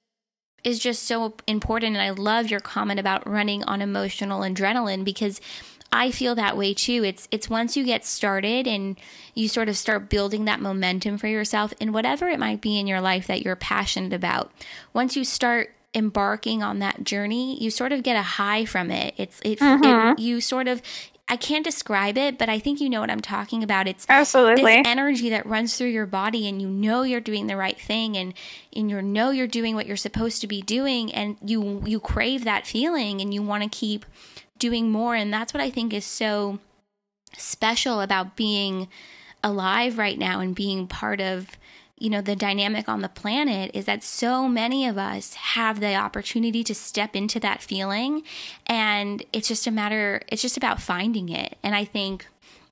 [0.63, 5.41] is just so important and i love your comment about running on emotional adrenaline because
[5.89, 7.05] I feel that way too.
[7.05, 8.97] It's it's once you get started and
[9.33, 12.87] you sort of start building that momentum for yourself in whatever it might be in
[12.87, 14.51] your life that you're passionate about.
[14.93, 19.15] Once you start embarking on that journey, you sort of get a high from it.
[19.17, 20.11] It's it, mm-hmm.
[20.11, 20.81] it you sort of
[21.29, 23.87] I can't describe it, but I think you know what I'm talking about.
[23.87, 27.57] It's absolutely this energy that runs through your body, and you know you're doing the
[27.57, 28.33] right thing, and
[28.73, 32.45] and you know you're doing what you're supposed to be doing, and you you crave
[32.45, 34.05] that feeling, and you want to keep
[34.57, 36.59] doing more, and that's what I think is so
[37.35, 38.87] special about being
[39.43, 41.57] alive right now and being part of
[41.97, 45.95] you know, the dynamic on the planet is that so many of us have the
[45.95, 48.23] opportunity to step into that feeling.
[48.67, 51.57] And it's just a matter, it's just about finding it.
[51.63, 52.27] And I think.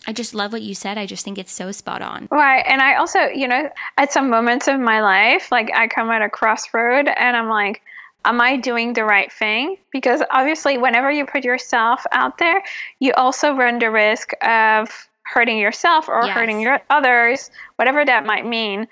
[0.07, 0.99] I just love what you said.
[0.99, 2.27] I just think it's so spot on.
[2.29, 2.63] Right.
[2.67, 6.21] And I also, you know, at some moments of my life, like I come at
[6.21, 7.81] a crossroad and I'm like,
[8.23, 9.77] am I doing the right thing?
[9.91, 12.61] Because obviously, whenever you put yourself out there,
[12.99, 16.35] you also run the risk of hurting yourself or yes.
[16.35, 18.87] hurting your others, whatever that might mean.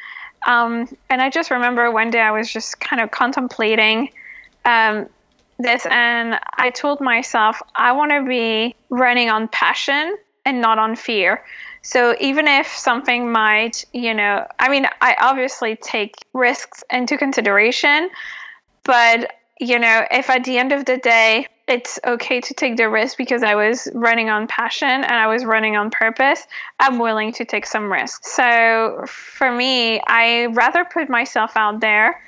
[0.45, 4.09] Um, and I just remember one day I was just kind of contemplating
[4.65, 5.07] um,
[5.59, 10.95] this, and I told myself, I want to be running on passion and not on
[10.95, 11.43] fear.
[11.81, 18.09] So even if something might, you know, I mean, I obviously take risks into consideration,
[18.83, 22.89] but, you know, if at the end of the day, it's okay to take the
[22.89, 26.45] risk because I was running on passion and I was running on purpose,
[26.79, 28.33] I'm willing to take some risks.
[28.33, 32.21] So for me, I rather put myself out there,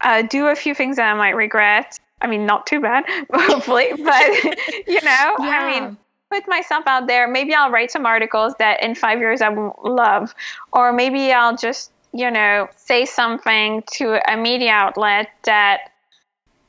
[0.00, 1.98] uh, do a few things that I might regret.
[2.20, 4.44] I mean, not too bad, hopefully, but
[4.86, 5.38] you know, yeah.
[5.38, 5.96] I mean,
[6.30, 7.28] put myself out there.
[7.28, 10.34] Maybe I'll write some articles that in five years I will love,
[10.72, 15.92] or maybe I'll just, you know, say something to a media outlet that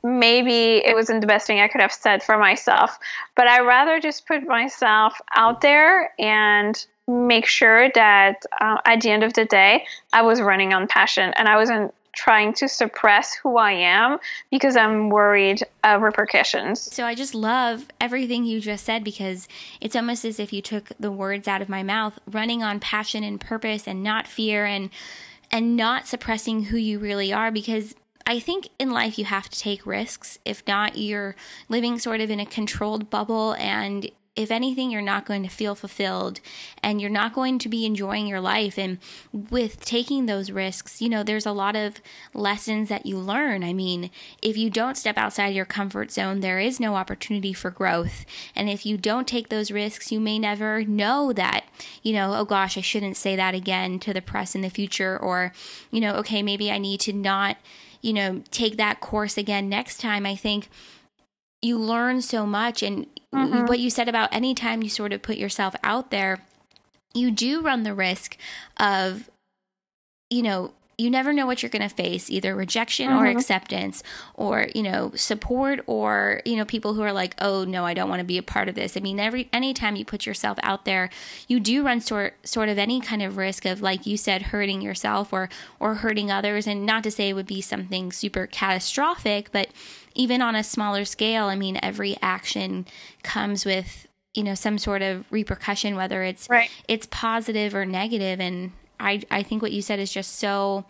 [0.02, 2.98] maybe it wasn't the best thing I could have said for myself.
[3.36, 9.10] But I rather just put myself out there and make sure that uh, at the
[9.10, 13.34] end of the day, I was running on passion and I wasn't trying to suppress
[13.34, 14.18] who I am
[14.50, 16.80] because I'm worried of repercussions.
[16.80, 19.48] So I just love everything you just said because
[19.80, 23.22] it's almost as if you took the words out of my mouth, running on passion
[23.22, 24.90] and purpose and not fear and
[25.52, 27.96] and not suppressing who you really are because
[28.30, 30.38] I think in life you have to take risks.
[30.44, 31.34] If not, you're
[31.68, 35.74] living sort of in a controlled bubble and if anything, you're not going to feel
[35.74, 36.38] fulfilled
[36.80, 38.78] and you're not going to be enjoying your life.
[38.78, 38.98] And
[39.32, 42.00] with taking those risks, you know, there's a lot of
[42.32, 43.64] lessons that you learn.
[43.64, 47.70] I mean, if you don't step outside your comfort zone, there is no opportunity for
[47.70, 48.24] growth.
[48.54, 51.64] And if you don't take those risks, you may never know that,
[52.04, 55.18] you know, oh gosh, I shouldn't say that again to the press in the future.
[55.18, 55.52] Or,
[55.90, 57.56] you know, okay, maybe I need to not
[58.00, 60.68] you know, take that course again next time, I think
[61.62, 62.82] you learn so much.
[62.82, 63.66] And mm-hmm.
[63.66, 66.40] what you said about anytime you sort of put yourself out there,
[67.12, 68.36] you do run the risk
[68.78, 69.30] of,
[70.30, 73.18] you know, you never know what you're going to face either rejection mm-hmm.
[73.18, 74.02] or acceptance
[74.34, 78.08] or you know support or you know people who are like oh no i don't
[78.08, 80.84] want to be a part of this i mean every anytime you put yourself out
[80.84, 81.08] there
[81.48, 84.80] you do run sort sort of any kind of risk of like you said hurting
[84.80, 85.48] yourself or
[85.80, 89.68] or hurting others and not to say it would be something super catastrophic but
[90.14, 92.86] even on a smaller scale i mean every action
[93.22, 96.70] comes with you know some sort of repercussion whether it's right.
[96.86, 100.84] it's positive or negative and I I think what you said is just so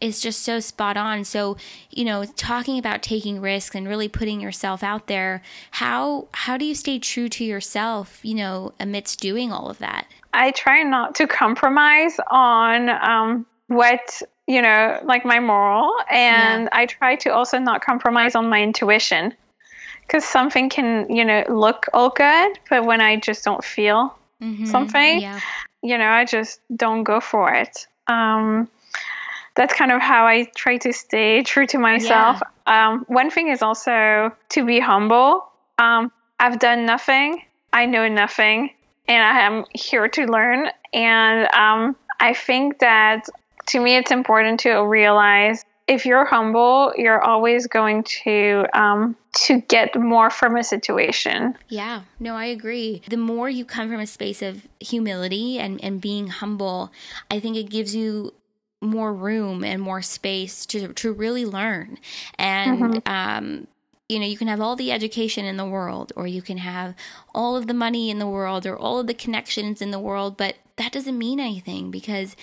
[0.00, 1.24] is just so spot on.
[1.24, 1.56] So,
[1.90, 6.64] you know, talking about taking risks and really putting yourself out there, how how do
[6.64, 10.06] you stay true to yourself, you know, amidst doing all of that?
[10.32, 16.68] I try not to compromise on um, what you know, like my moral, and yeah.
[16.72, 19.34] I try to also not compromise on my intuition,
[20.02, 24.66] because something can you know look all good, but when I just don't feel mm-hmm.
[24.66, 25.20] something.
[25.20, 25.40] Yeah
[25.82, 27.86] you know, I just don't go for it.
[28.06, 28.68] Um,
[29.54, 32.40] that's kind of how I try to stay true to myself.
[32.66, 32.88] Yeah.
[32.88, 35.50] Um, one thing is also to be humble.
[35.78, 38.70] Um, I've done nothing, I know nothing,
[39.08, 40.68] and I am here to learn.
[40.92, 43.26] And um, I think that
[43.68, 49.60] to me, it's important to realize if you're humble, you're always going to um, to
[49.60, 51.56] get more from a situation.
[51.68, 53.02] Yeah, no, I agree.
[53.08, 56.90] The more you come from a space of humility and, and being humble,
[57.30, 58.32] I think it gives you
[58.80, 61.98] more room and more space to to really learn
[62.38, 63.12] and mm-hmm.
[63.12, 63.66] um,
[64.08, 66.94] you know, you can have all the education in the world, or you can have
[67.34, 70.36] all of the money in the world, or all of the connections in the world,
[70.36, 72.36] but that doesn't mean anything because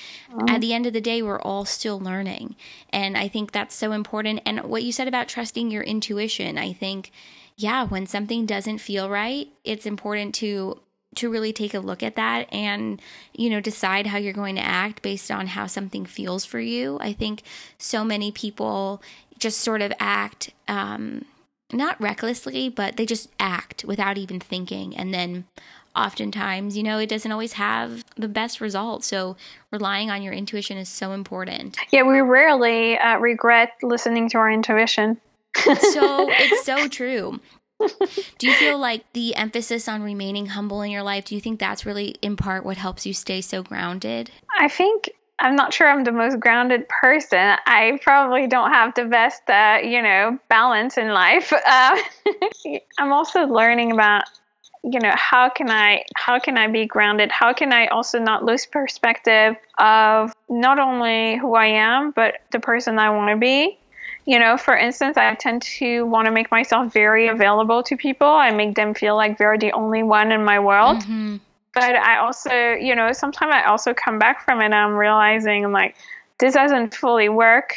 [0.48, 2.56] at the end of the day, we're all still learning.
[2.90, 4.42] And I think that's so important.
[4.46, 7.12] And what you said about trusting your intuition, I think,
[7.56, 10.80] yeah, when something doesn't feel right, it's important to
[11.16, 13.00] to really take a look at that and
[13.34, 16.98] you know decide how you're going to act based on how something feels for you
[17.02, 17.44] i think
[17.78, 19.00] so many people
[19.38, 21.24] just sort of act um,
[21.72, 25.46] not recklessly but they just act without even thinking and then
[25.96, 29.36] oftentimes you know it doesn't always have the best results so
[29.72, 34.52] relying on your intuition is so important yeah we rarely uh, regret listening to our
[34.52, 35.20] intuition
[35.56, 35.72] so
[36.32, 37.40] it's so true
[38.38, 41.60] do you feel like the emphasis on remaining humble in your life, do you think
[41.60, 44.32] that's really in part what helps you stay so grounded?
[44.58, 47.58] I think I'm not sure I'm the most grounded person.
[47.66, 51.52] I probably don't have the best, uh, you know, balance in life.
[51.52, 51.98] Uh,
[52.98, 54.24] I'm also learning about,
[54.84, 57.32] you know, how can I how can I be grounded?
[57.32, 62.60] How can I also not lose perspective of not only who I am, but the
[62.60, 63.78] person I want to be?
[64.26, 68.28] You know, for instance, I tend to want to make myself very available to people.
[68.28, 71.00] I make them feel like they're the only one in my world.
[71.00, 71.38] Mm-hmm.
[71.74, 75.66] But I also, you know, sometimes I also come back from it and I'm realizing
[75.66, 75.96] I'm like,
[76.40, 77.76] this doesn't fully work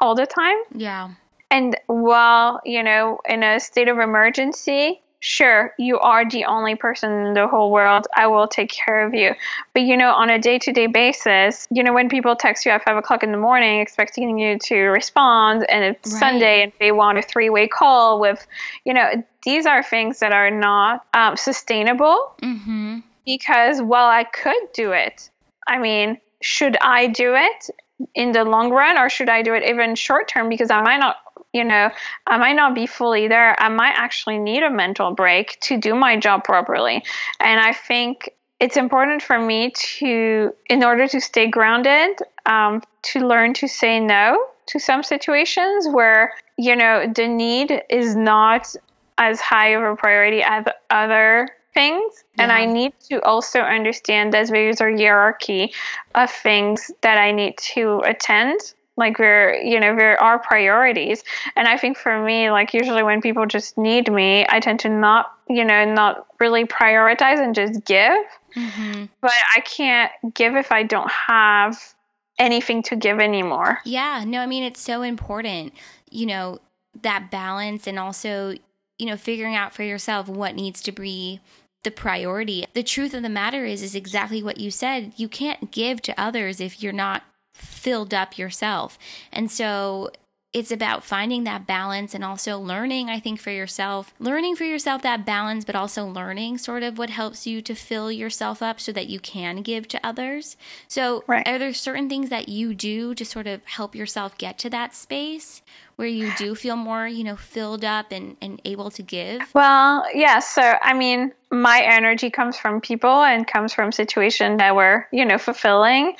[0.00, 0.56] all the time.
[0.74, 1.10] Yeah.
[1.50, 7.10] And while, you know, in a state of emergency, sure, you are the only person
[7.26, 8.06] in the whole world.
[8.16, 9.34] I will take care of you.
[9.74, 12.70] But, you know, on a day to day basis, you know, when people text you
[12.70, 16.20] at five o'clock in the morning expecting you to respond and it's right.
[16.20, 18.46] Sunday and they want a three way call with,
[18.84, 23.00] you know, these are things that are not um, sustainable mm-hmm.
[23.24, 25.28] because while I could do it,
[25.66, 27.70] I mean, should I do it
[28.14, 30.98] in the long run or should I do it even short term because I might
[30.98, 31.16] not
[31.56, 31.90] you know,
[32.26, 33.60] I might not be fully there.
[33.60, 37.02] I might actually need a mental break to do my job properly.
[37.40, 38.30] And I think
[38.60, 44.00] it's important for me to, in order to stay grounded, um, to learn to say
[44.00, 48.74] no to some situations where, you know, the need is not
[49.18, 52.24] as high of a priority as other things.
[52.36, 52.44] Yeah.
[52.44, 55.72] And I need to also understand that there's a hierarchy
[56.14, 58.60] of things that I need to attend
[58.96, 61.22] like we're you know we're our priorities
[61.54, 64.88] and i think for me like usually when people just need me i tend to
[64.88, 68.18] not you know not really prioritize and just give
[68.54, 69.04] mm-hmm.
[69.20, 71.94] but i can't give if i don't have
[72.38, 75.72] anything to give anymore yeah no i mean it's so important
[76.10, 76.58] you know
[77.02, 78.54] that balance and also
[78.98, 81.40] you know figuring out for yourself what needs to be
[81.86, 82.66] the priority.
[82.74, 85.12] The truth of the matter is is exactly what you said.
[85.16, 87.22] You can't give to others if you're not
[87.56, 88.98] filled up yourself.
[89.32, 90.10] And so
[90.56, 95.02] it's about finding that balance and also learning, I think, for yourself, learning for yourself
[95.02, 98.90] that balance, but also learning sort of what helps you to fill yourself up so
[98.92, 100.56] that you can give to others.
[100.88, 101.46] So, right.
[101.46, 104.94] are there certain things that you do to sort of help yourself get to that
[104.94, 105.60] space
[105.96, 109.42] where you do feel more, you know, filled up and, and able to give?
[109.54, 110.38] Well, yeah.
[110.38, 115.26] So, I mean, my energy comes from people and comes from situations that were, you
[115.26, 116.16] know, fulfilling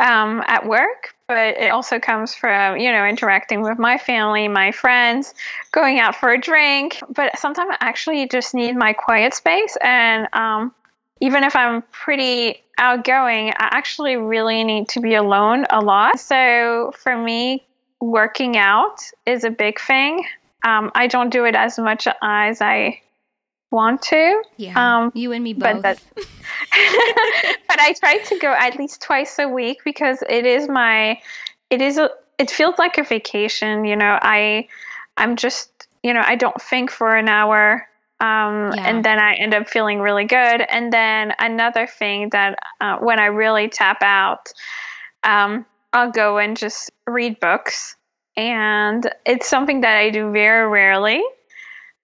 [0.00, 4.72] um, at work, but it also comes from, you know, interacting with my family, my
[4.72, 5.34] friends,
[5.72, 6.98] going out for a drink.
[7.10, 9.76] But sometimes I actually just need my quiet space.
[9.82, 10.74] And um,
[11.20, 16.18] even if I'm pretty outgoing, I actually really need to be alone a lot.
[16.18, 17.66] So for me,
[18.00, 20.24] working out is a big thing.
[20.64, 23.00] Um, I don't do it as much as I
[23.70, 24.42] want to.
[24.56, 24.74] Yeah.
[24.76, 25.82] Um, you and me both.
[25.82, 26.26] But, but
[27.80, 31.20] I try to go at least twice a week because it is my,
[31.70, 33.84] it is a, it feels like a vacation.
[33.84, 34.68] You know, I,
[35.16, 37.86] I'm just, you know, I don't think for an hour.
[38.20, 38.86] Um, yeah.
[38.86, 40.60] And then I end up feeling really good.
[40.60, 44.52] And then another thing that uh, when I really tap out,
[45.22, 47.96] um, I'll go and just read books.
[48.36, 51.22] And it's something that I do very rarely.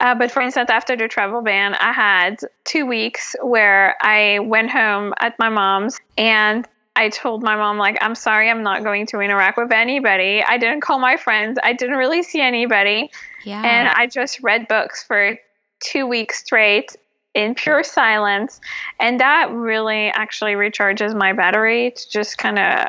[0.00, 4.70] Uh, but for instance, after the travel ban, I had two weeks where I went
[4.70, 9.06] home at my mom's and I told my mom, like, I'm sorry, I'm not going
[9.08, 10.42] to interact with anybody.
[10.42, 11.58] I didn't call my friends.
[11.62, 13.10] I didn't really see anybody.
[13.44, 13.62] Yeah.
[13.62, 15.38] And I just read books for
[15.80, 16.96] two weeks straight
[17.34, 18.60] in pure silence.
[18.98, 22.88] And that really actually recharges my battery to just kind of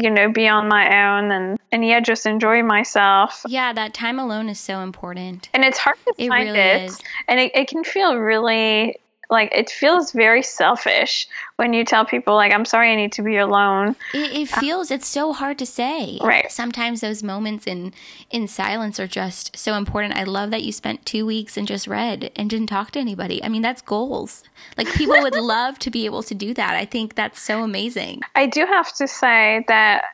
[0.00, 3.42] you know, be on my own and, and yeah, just enjoy myself.
[3.46, 5.48] Yeah, that time alone is so important.
[5.52, 6.82] And it's hard to it find really it.
[6.84, 7.00] Is.
[7.26, 8.98] And it, it can feel really
[9.30, 13.22] like it feels very selfish when you tell people like i'm sorry i need to
[13.22, 13.96] be alone.
[14.14, 16.18] It, it uh, feels it's so hard to say.
[16.22, 16.50] Right.
[16.50, 17.92] Sometimes those moments in
[18.30, 20.16] in silence are just so important.
[20.16, 23.42] I love that you spent two weeks and just read and didn't talk to anybody.
[23.42, 24.44] I mean that's goals.
[24.76, 26.74] Like people would love to be able to do that.
[26.74, 28.22] I think that's so amazing.
[28.34, 30.04] I do have to say that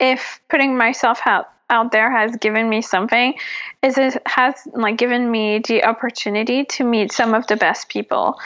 [0.00, 3.34] if putting myself out out there has given me something
[3.82, 8.38] is it has like given me the opportunity to meet some of the best people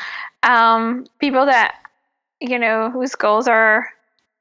[0.42, 1.76] um, people that
[2.40, 3.88] you know whose goals are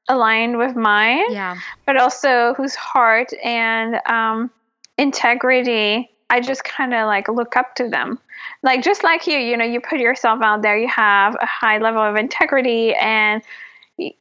[0.08, 1.56] aligned with mine, Yeah.
[1.86, 4.50] but also whose heart and um,
[4.96, 6.10] integrity.
[6.30, 8.18] I just kind of like look up to them.
[8.62, 11.78] Like just like you, you know, you put yourself out there, you have a high
[11.78, 13.42] level of integrity and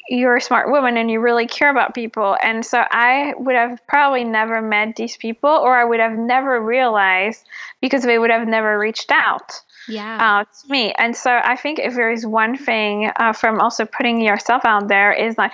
[0.09, 2.35] you're a smart woman and you really care about people.
[2.41, 6.59] And so I would have probably never met these people or I would have never
[6.59, 7.45] realized
[7.81, 10.17] because they would have never reached out Yeah.
[10.19, 10.93] uh, to me.
[10.97, 14.87] And so I think if there is one thing uh, from also putting yourself out
[14.87, 15.53] there is like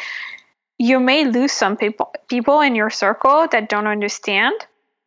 [0.77, 4.55] you may lose some people people in your circle that don't understand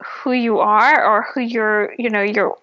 [0.03, 2.55] who you are or who you're you know you're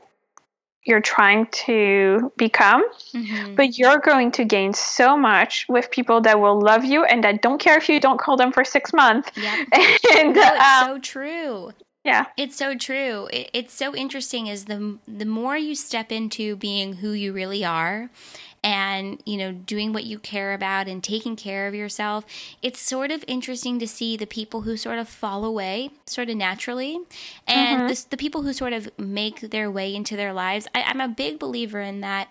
[0.86, 3.56] you're trying to become Mhm.
[3.56, 7.42] but you're going to gain so much with people that will love you and that
[7.42, 9.60] don't care if you don't call them for six months Yep.
[10.18, 11.72] and No, it's um, so true.
[12.04, 13.28] yeah It's so true.
[13.32, 17.64] It, it's so interesting is the the more you step into being who you really
[17.64, 18.10] are
[18.64, 22.26] and you know doing what you care about and taking care of yourself
[22.62, 26.36] it's sort of interesting to see the people who sort of fall away sort of
[26.38, 27.00] naturally
[27.48, 27.88] and mm-hmm.
[27.88, 30.68] the, the people who sort of make their way into their lives.
[30.74, 32.30] I, i'm a big believer in that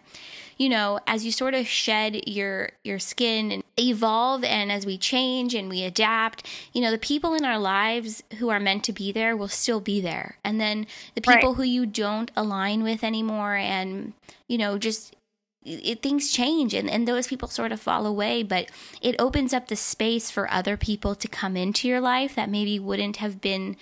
[0.58, 4.98] you know as you sort of shed your your skin and evolve and as we
[4.98, 8.92] change and we adapt you know the people in our lives who are meant to
[8.92, 10.36] be there will still be there.
[10.44, 11.56] And then the people Right.
[11.56, 14.12] who you don't align with anymore and
[14.48, 15.14] you know just
[15.64, 18.68] it, things change and, and those people sort of fall away but
[19.00, 22.78] it opens up the space for other people to come into your life that maybe
[22.78, 23.76] wouldn't have been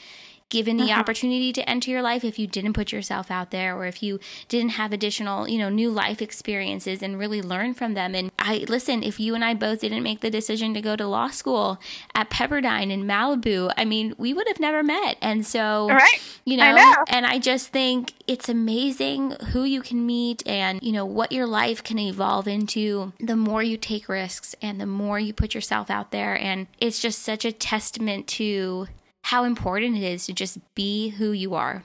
[0.50, 1.00] given the mm-hmm.
[1.00, 4.20] opportunity to enter your life if you didn't put yourself out there or if you
[4.48, 8.14] didn't have additional you know new life experiences and really learn from them.
[8.14, 11.06] And i listen if you and i both didn't make the decision to go to
[11.06, 11.80] law school
[12.14, 15.16] at pepperdine in malibu i mean we would have never met.
[15.22, 16.20] And so Right.
[16.44, 17.04] you know, I know.
[17.08, 21.46] and i just think it's amazing who you can meet and you know what your
[21.46, 23.12] life can evolve into.
[23.20, 26.38] The more you take risks and the more you put yourself out there.
[26.38, 28.88] And it's just such a testament to
[29.22, 31.82] how important it is to just be who you are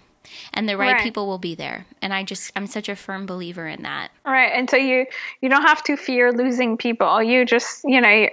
[0.54, 1.04] and the right, Right.
[1.04, 4.52] people will be there and i just i'm such a firm believer in that Right,
[4.54, 5.06] and so you
[5.42, 7.22] you don't have to fear losing people.
[7.22, 8.30] You just you know you,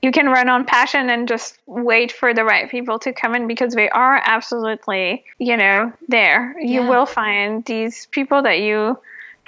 [0.00, 3.46] you can run on passion and just wait for the right people to come in
[3.46, 6.54] because they are absolutely you know there.
[6.60, 6.88] You Yeah.
[6.88, 8.98] will find these people that you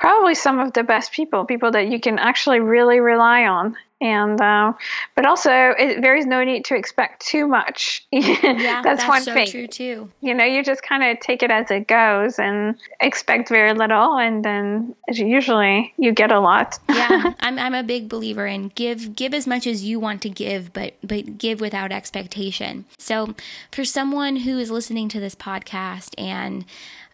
[0.01, 3.76] probably some of the best people, people that you can actually really rely on.
[4.03, 4.72] And uh,
[5.14, 8.07] but also it, there is no need to expect too much.
[8.11, 11.51] yeah that's, one so thing true too you know you just kind of take it
[11.51, 17.32] as it goes and expect very little and then usually you get a lot yeah
[17.40, 20.72] I'm, I'm a big believer in give give as much as you want to give
[20.72, 23.34] but but give without expectation so
[23.72, 26.64] for someone who is listening to this podcast and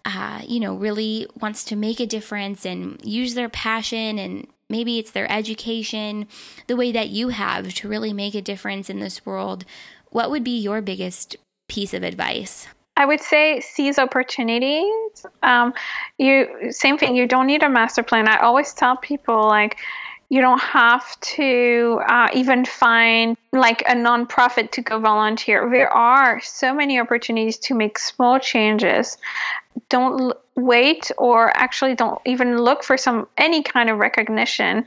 [0.07, 4.98] uh, you know really wants to make a difference and use their passion and maybe
[4.98, 6.26] it's their education
[6.68, 9.64] the way that you have to really make a difference in this world
[10.11, 11.36] what would be your biggest
[11.68, 15.26] piece of advice I would say seize opportunities.
[15.42, 15.74] Um,
[16.16, 17.14] you same thing.
[17.14, 18.26] You don't need a master plan.
[18.26, 19.76] I always tell people like
[20.28, 25.68] you don't have to uh, even find like a nonprofit to go volunteer.
[25.70, 29.18] There are so many opportunities to make small changes.
[29.89, 34.87] Don't l- wait, or actually don't even look for some any kind of recognition.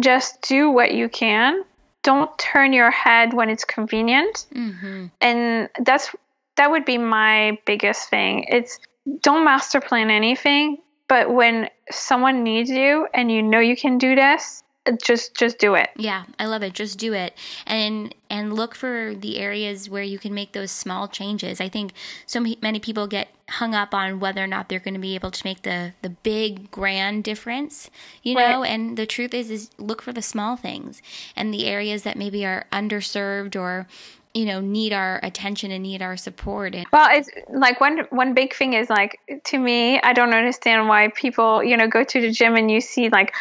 [0.00, 1.64] Just do what you can.
[2.02, 5.06] Don't turn your head when it's convenient mm-hmm.
[5.20, 6.14] and that's
[6.56, 8.78] that would be my biggest thing it's
[9.22, 14.14] don't master plan anything but when someone needs you and you know you can do
[14.14, 14.62] this
[15.02, 16.72] just just do it Yeah, I love it.
[16.72, 17.34] Just do it.
[17.66, 21.60] And and look for the areas where you can make those small changes.
[21.60, 21.92] I think
[22.24, 25.14] so ma- many people get hung up on whether or not they're going to be
[25.14, 27.90] able to make the the big grand difference,
[28.22, 28.64] you know?
[28.64, 31.00] And the truth is is look for the small things
[31.36, 33.86] and the areas that maybe are underserved or
[34.34, 38.34] you know, need our attention and need our support and well it's like one one
[38.34, 42.20] big thing is like to me i don't understand why people you know go to
[42.20, 43.32] the gym and you see like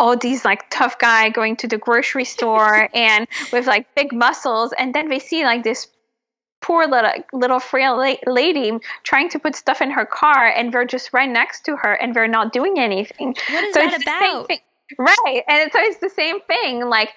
[0.00, 4.72] all these like tough guy going to the grocery store and with like big muscles
[4.78, 5.88] and then they see like this
[6.60, 8.72] poor little little frail la- lady
[9.04, 12.14] trying to put stuff in her car and they're just right next to her and
[12.14, 14.46] they're not doing anything What is so that it's the same about?
[14.48, 14.58] thing.
[14.98, 17.10] right and it's always the same thing like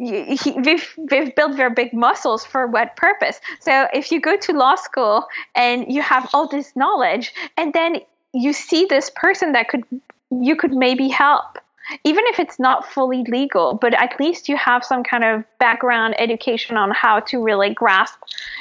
[0.00, 4.52] he, they've, they've built their big muscles for what purpose so if you go to
[4.52, 5.26] law school
[5.56, 7.96] and you have all this knowledge and then
[8.32, 9.82] you see this person that could
[10.30, 11.58] you could maybe help
[12.04, 16.14] even if it's not fully legal but at least you have some kind of background
[16.18, 18.18] education on how to really grasp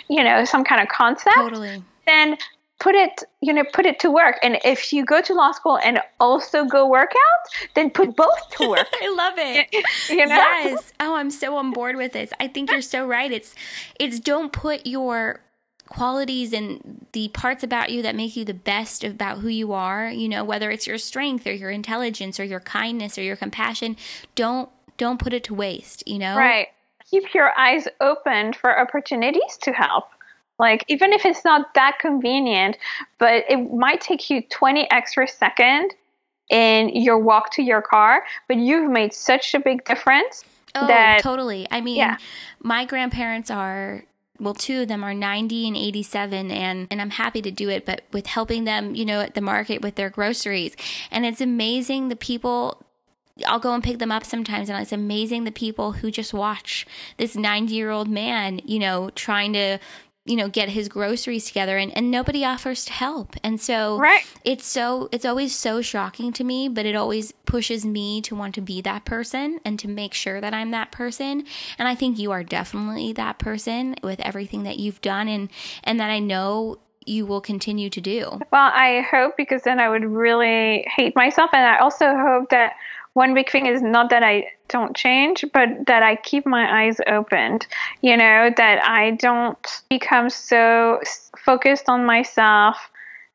[0.09, 1.84] you know some kind of concept totally.
[2.05, 2.38] then
[2.80, 4.38] put it you know put it to work.
[4.43, 8.49] And if you go to law school and also go work out then put both
[8.57, 8.88] to work.
[9.01, 9.67] I love it.
[10.09, 10.36] You know?
[10.36, 10.93] Yes.
[10.99, 12.32] Oh i'm so on board with this.
[12.39, 13.32] I think you're so right.
[13.32, 13.55] It's
[13.99, 15.41] it's don't put your
[15.88, 20.09] qualities and the parts about you that make you the best about who you are
[20.09, 23.95] you know whether it's your strength or your intelligence or your kindness or your compassion
[24.35, 26.38] don't don't put it to waste you know?
[26.38, 26.67] Right.
[27.09, 30.05] Keep your eyes open for opportunities to help.
[30.59, 32.77] Like even if it's not that convenient
[33.19, 35.93] but it might take you 20 extra seconds
[36.49, 41.21] in your walk to your car but you've made such a big difference oh that,
[41.21, 41.67] totally.
[41.69, 42.17] I mean yeah.
[42.61, 44.03] my grandparents are
[44.39, 47.85] well two of them are 90 and 87 and and I'm happy to do it
[47.85, 50.75] but with helping them you know at the market with their groceries.
[51.11, 52.83] And it's amazing the people
[53.45, 56.88] I'll go and pick them up sometimes and it's amazing the people who just watch
[57.17, 59.79] this 90 year old man you know trying to
[60.28, 63.36] you know get his groceries together and, and nobody offers to help.
[63.43, 64.25] And so right.
[64.43, 68.55] it's so it's always so shocking to me but it always pushes me to want
[68.55, 71.45] to be that person and to make sure that i'm that person.
[71.80, 75.49] And i think you are definitely that person with everything that you've done and
[75.84, 78.39] and that i know you will continue to do.
[78.51, 81.51] Well i hope because then i would really hate myself.
[81.53, 82.73] And i also hope that
[83.18, 86.97] one big thing is not that I don't change, but that I keep my eyes
[87.07, 87.65] opened.
[88.01, 89.57] You know, that I don't
[89.89, 91.01] become so
[91.36, 92.78] focused on myself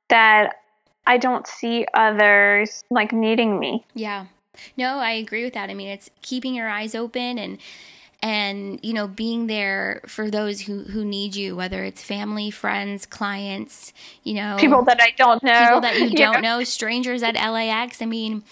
[0.08, 0.60] that
[1.04, 3.84] I don't see others like needing me.
[3.92, 4.26] Yeah.
[4.76, 5.68] No, I agree with that.
[5.68, 7.58] I mean, it's keeping your eyes open and
[8.22, 13.04] and you know being there for those who who need you whether it's family friends
[13.04, 17.34] clients you know people that i don't know people that you don't know strangers at
[17.34, 18.44] lax i mean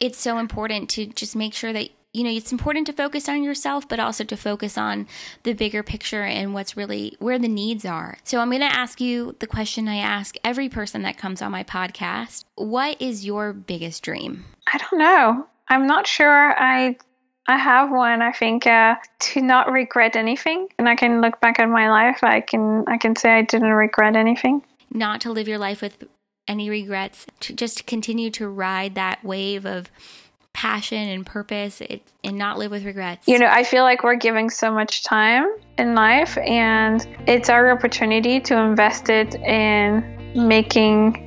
[0.00, 3.42] it's so important to just make sure that you know it's important to focus on
[3.42, 5.06] yourself but also to focus on
[5.44, 9.00] the bigger picture and what's really where the needs are so i'm going to ask
[9.00, 13.52] you the question i ask every person that comes on my podcast what is your
[13.52, 16.96] biggest dream i don't know i'm not sure i
[17.48, 18.22] I have one.
[18.22, 22.22] I think uh, to not regret anything, and I can look back at my life.
[22.22, 24.62] I can I can say I didn't regret anything.
[24.92, 26.04] Not to live your life with
[26.48, 29.90] any regrets, to just continue to ride that wave of
[30.52, 33.28] passion and purpose it, and not live with regrets.
[33.28, 35.46] You know, I feel like we're giving so much time
[35.78, 40.02] in life, and it's our opportunity to invest it in
[40.34, 41.26] making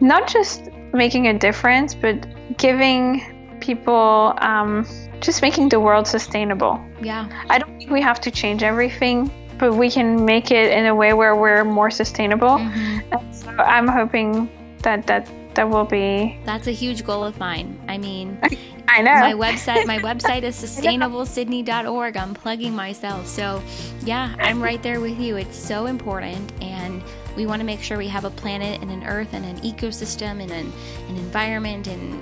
[0.00, 2.26] not just making a difference, but
[2.58, 4.86] giving people um,
[5.20, 6.80] just making the world sustainable.
[7.00, 7.28] Yeah.
[7.48, 9.30] I don't think we have to change everything,
[9.62, 12.58] but we can make it in a way where we're more sustainable.
[12.58, 13.12] Mm-hmm.
[13.12, 16.36] And so I'm hoping that that that will be.
[16.44, 17.80] That's a huge goal of mine.
[17.86, 18.40] I mean,
[18.88, 19.86] I know my website.
[19.86, 22.16] My website is sustainablesydney.org.
[22.16, 23.62] I'm plugging myself, so
[24.04, 25.36] yeah, I'm right there with you.
[25.36, 27.00] It's so important, and
[27.36, 30.42] we want to make sure we have a planet and an Earth and an ecosystem
[30.42, 30.72] and an,
[31.08, 32.20] an environment and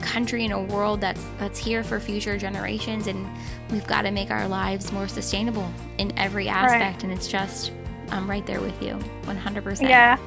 [0.00, 3.26] country and a world that's that's here for future generations and
[3.70, 7.04] we've got to make our lives more sustainable in every aspect right.
[7.04, 7.72] and it's just
[8.10, 8.94] I'm right there with you
[9.24, 9.82] 100%.
[9.82, 10.18] Yeah.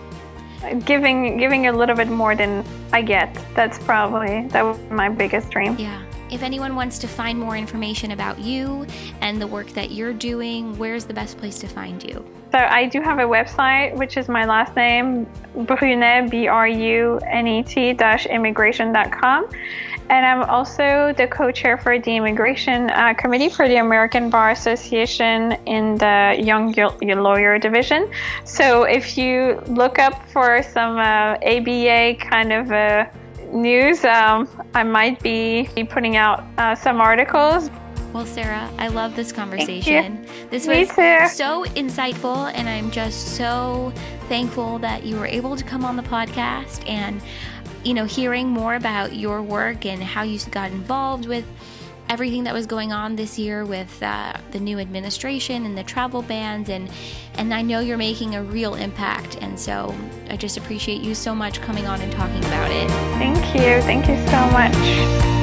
[0.85, 2.63] Giving giving a little bit more than
[2.93, 3.37] I get.
[3.53, 5.75] That's probably that was my biggest dream.
[5.77, 6.01] Yeah.
[6.33, 8.87] If anyone wants to find more information about you
[9.21, 12.25] and the work that you're doing, where's the best place to find you?
[12.51, 19.47] So I do have a website, which is my last name, Brunet, B-R-U-N-E-T dash immigration.com.
[20.09, 25.51] And I'm also the co-chair for the immigration uh, committee for the American Bar Association
[25.67, 28.09] in the Young Lawyer Division.
[28.43, 33.05] So if you look up for some uh, ABA kind of uh,
[33.53, 37.69] news, um, I might be putting out uh, some articles.
[38.13, 40.27] Well, Sarah, I love this conversation.
[40.51, 43.91] This Me was so insightful, and I'm just so
[44.27, 47.21] thankful that you were able to come on the podcast and,
[47.83, 51.45] you know, hearing more about your work and how you got involved with
[52.09, 56.21] everything that was going on this year with uh, the new administration and the travel
[56.21, 56.89] bans and
[57.35, 59.95] and I know you're making a real impact and so
[60.29, 62.89] I just appreciate you so much coming on and talking about it.
[63.17, 63.81] Thank you.
[63.81, 65.42] Thank you so much.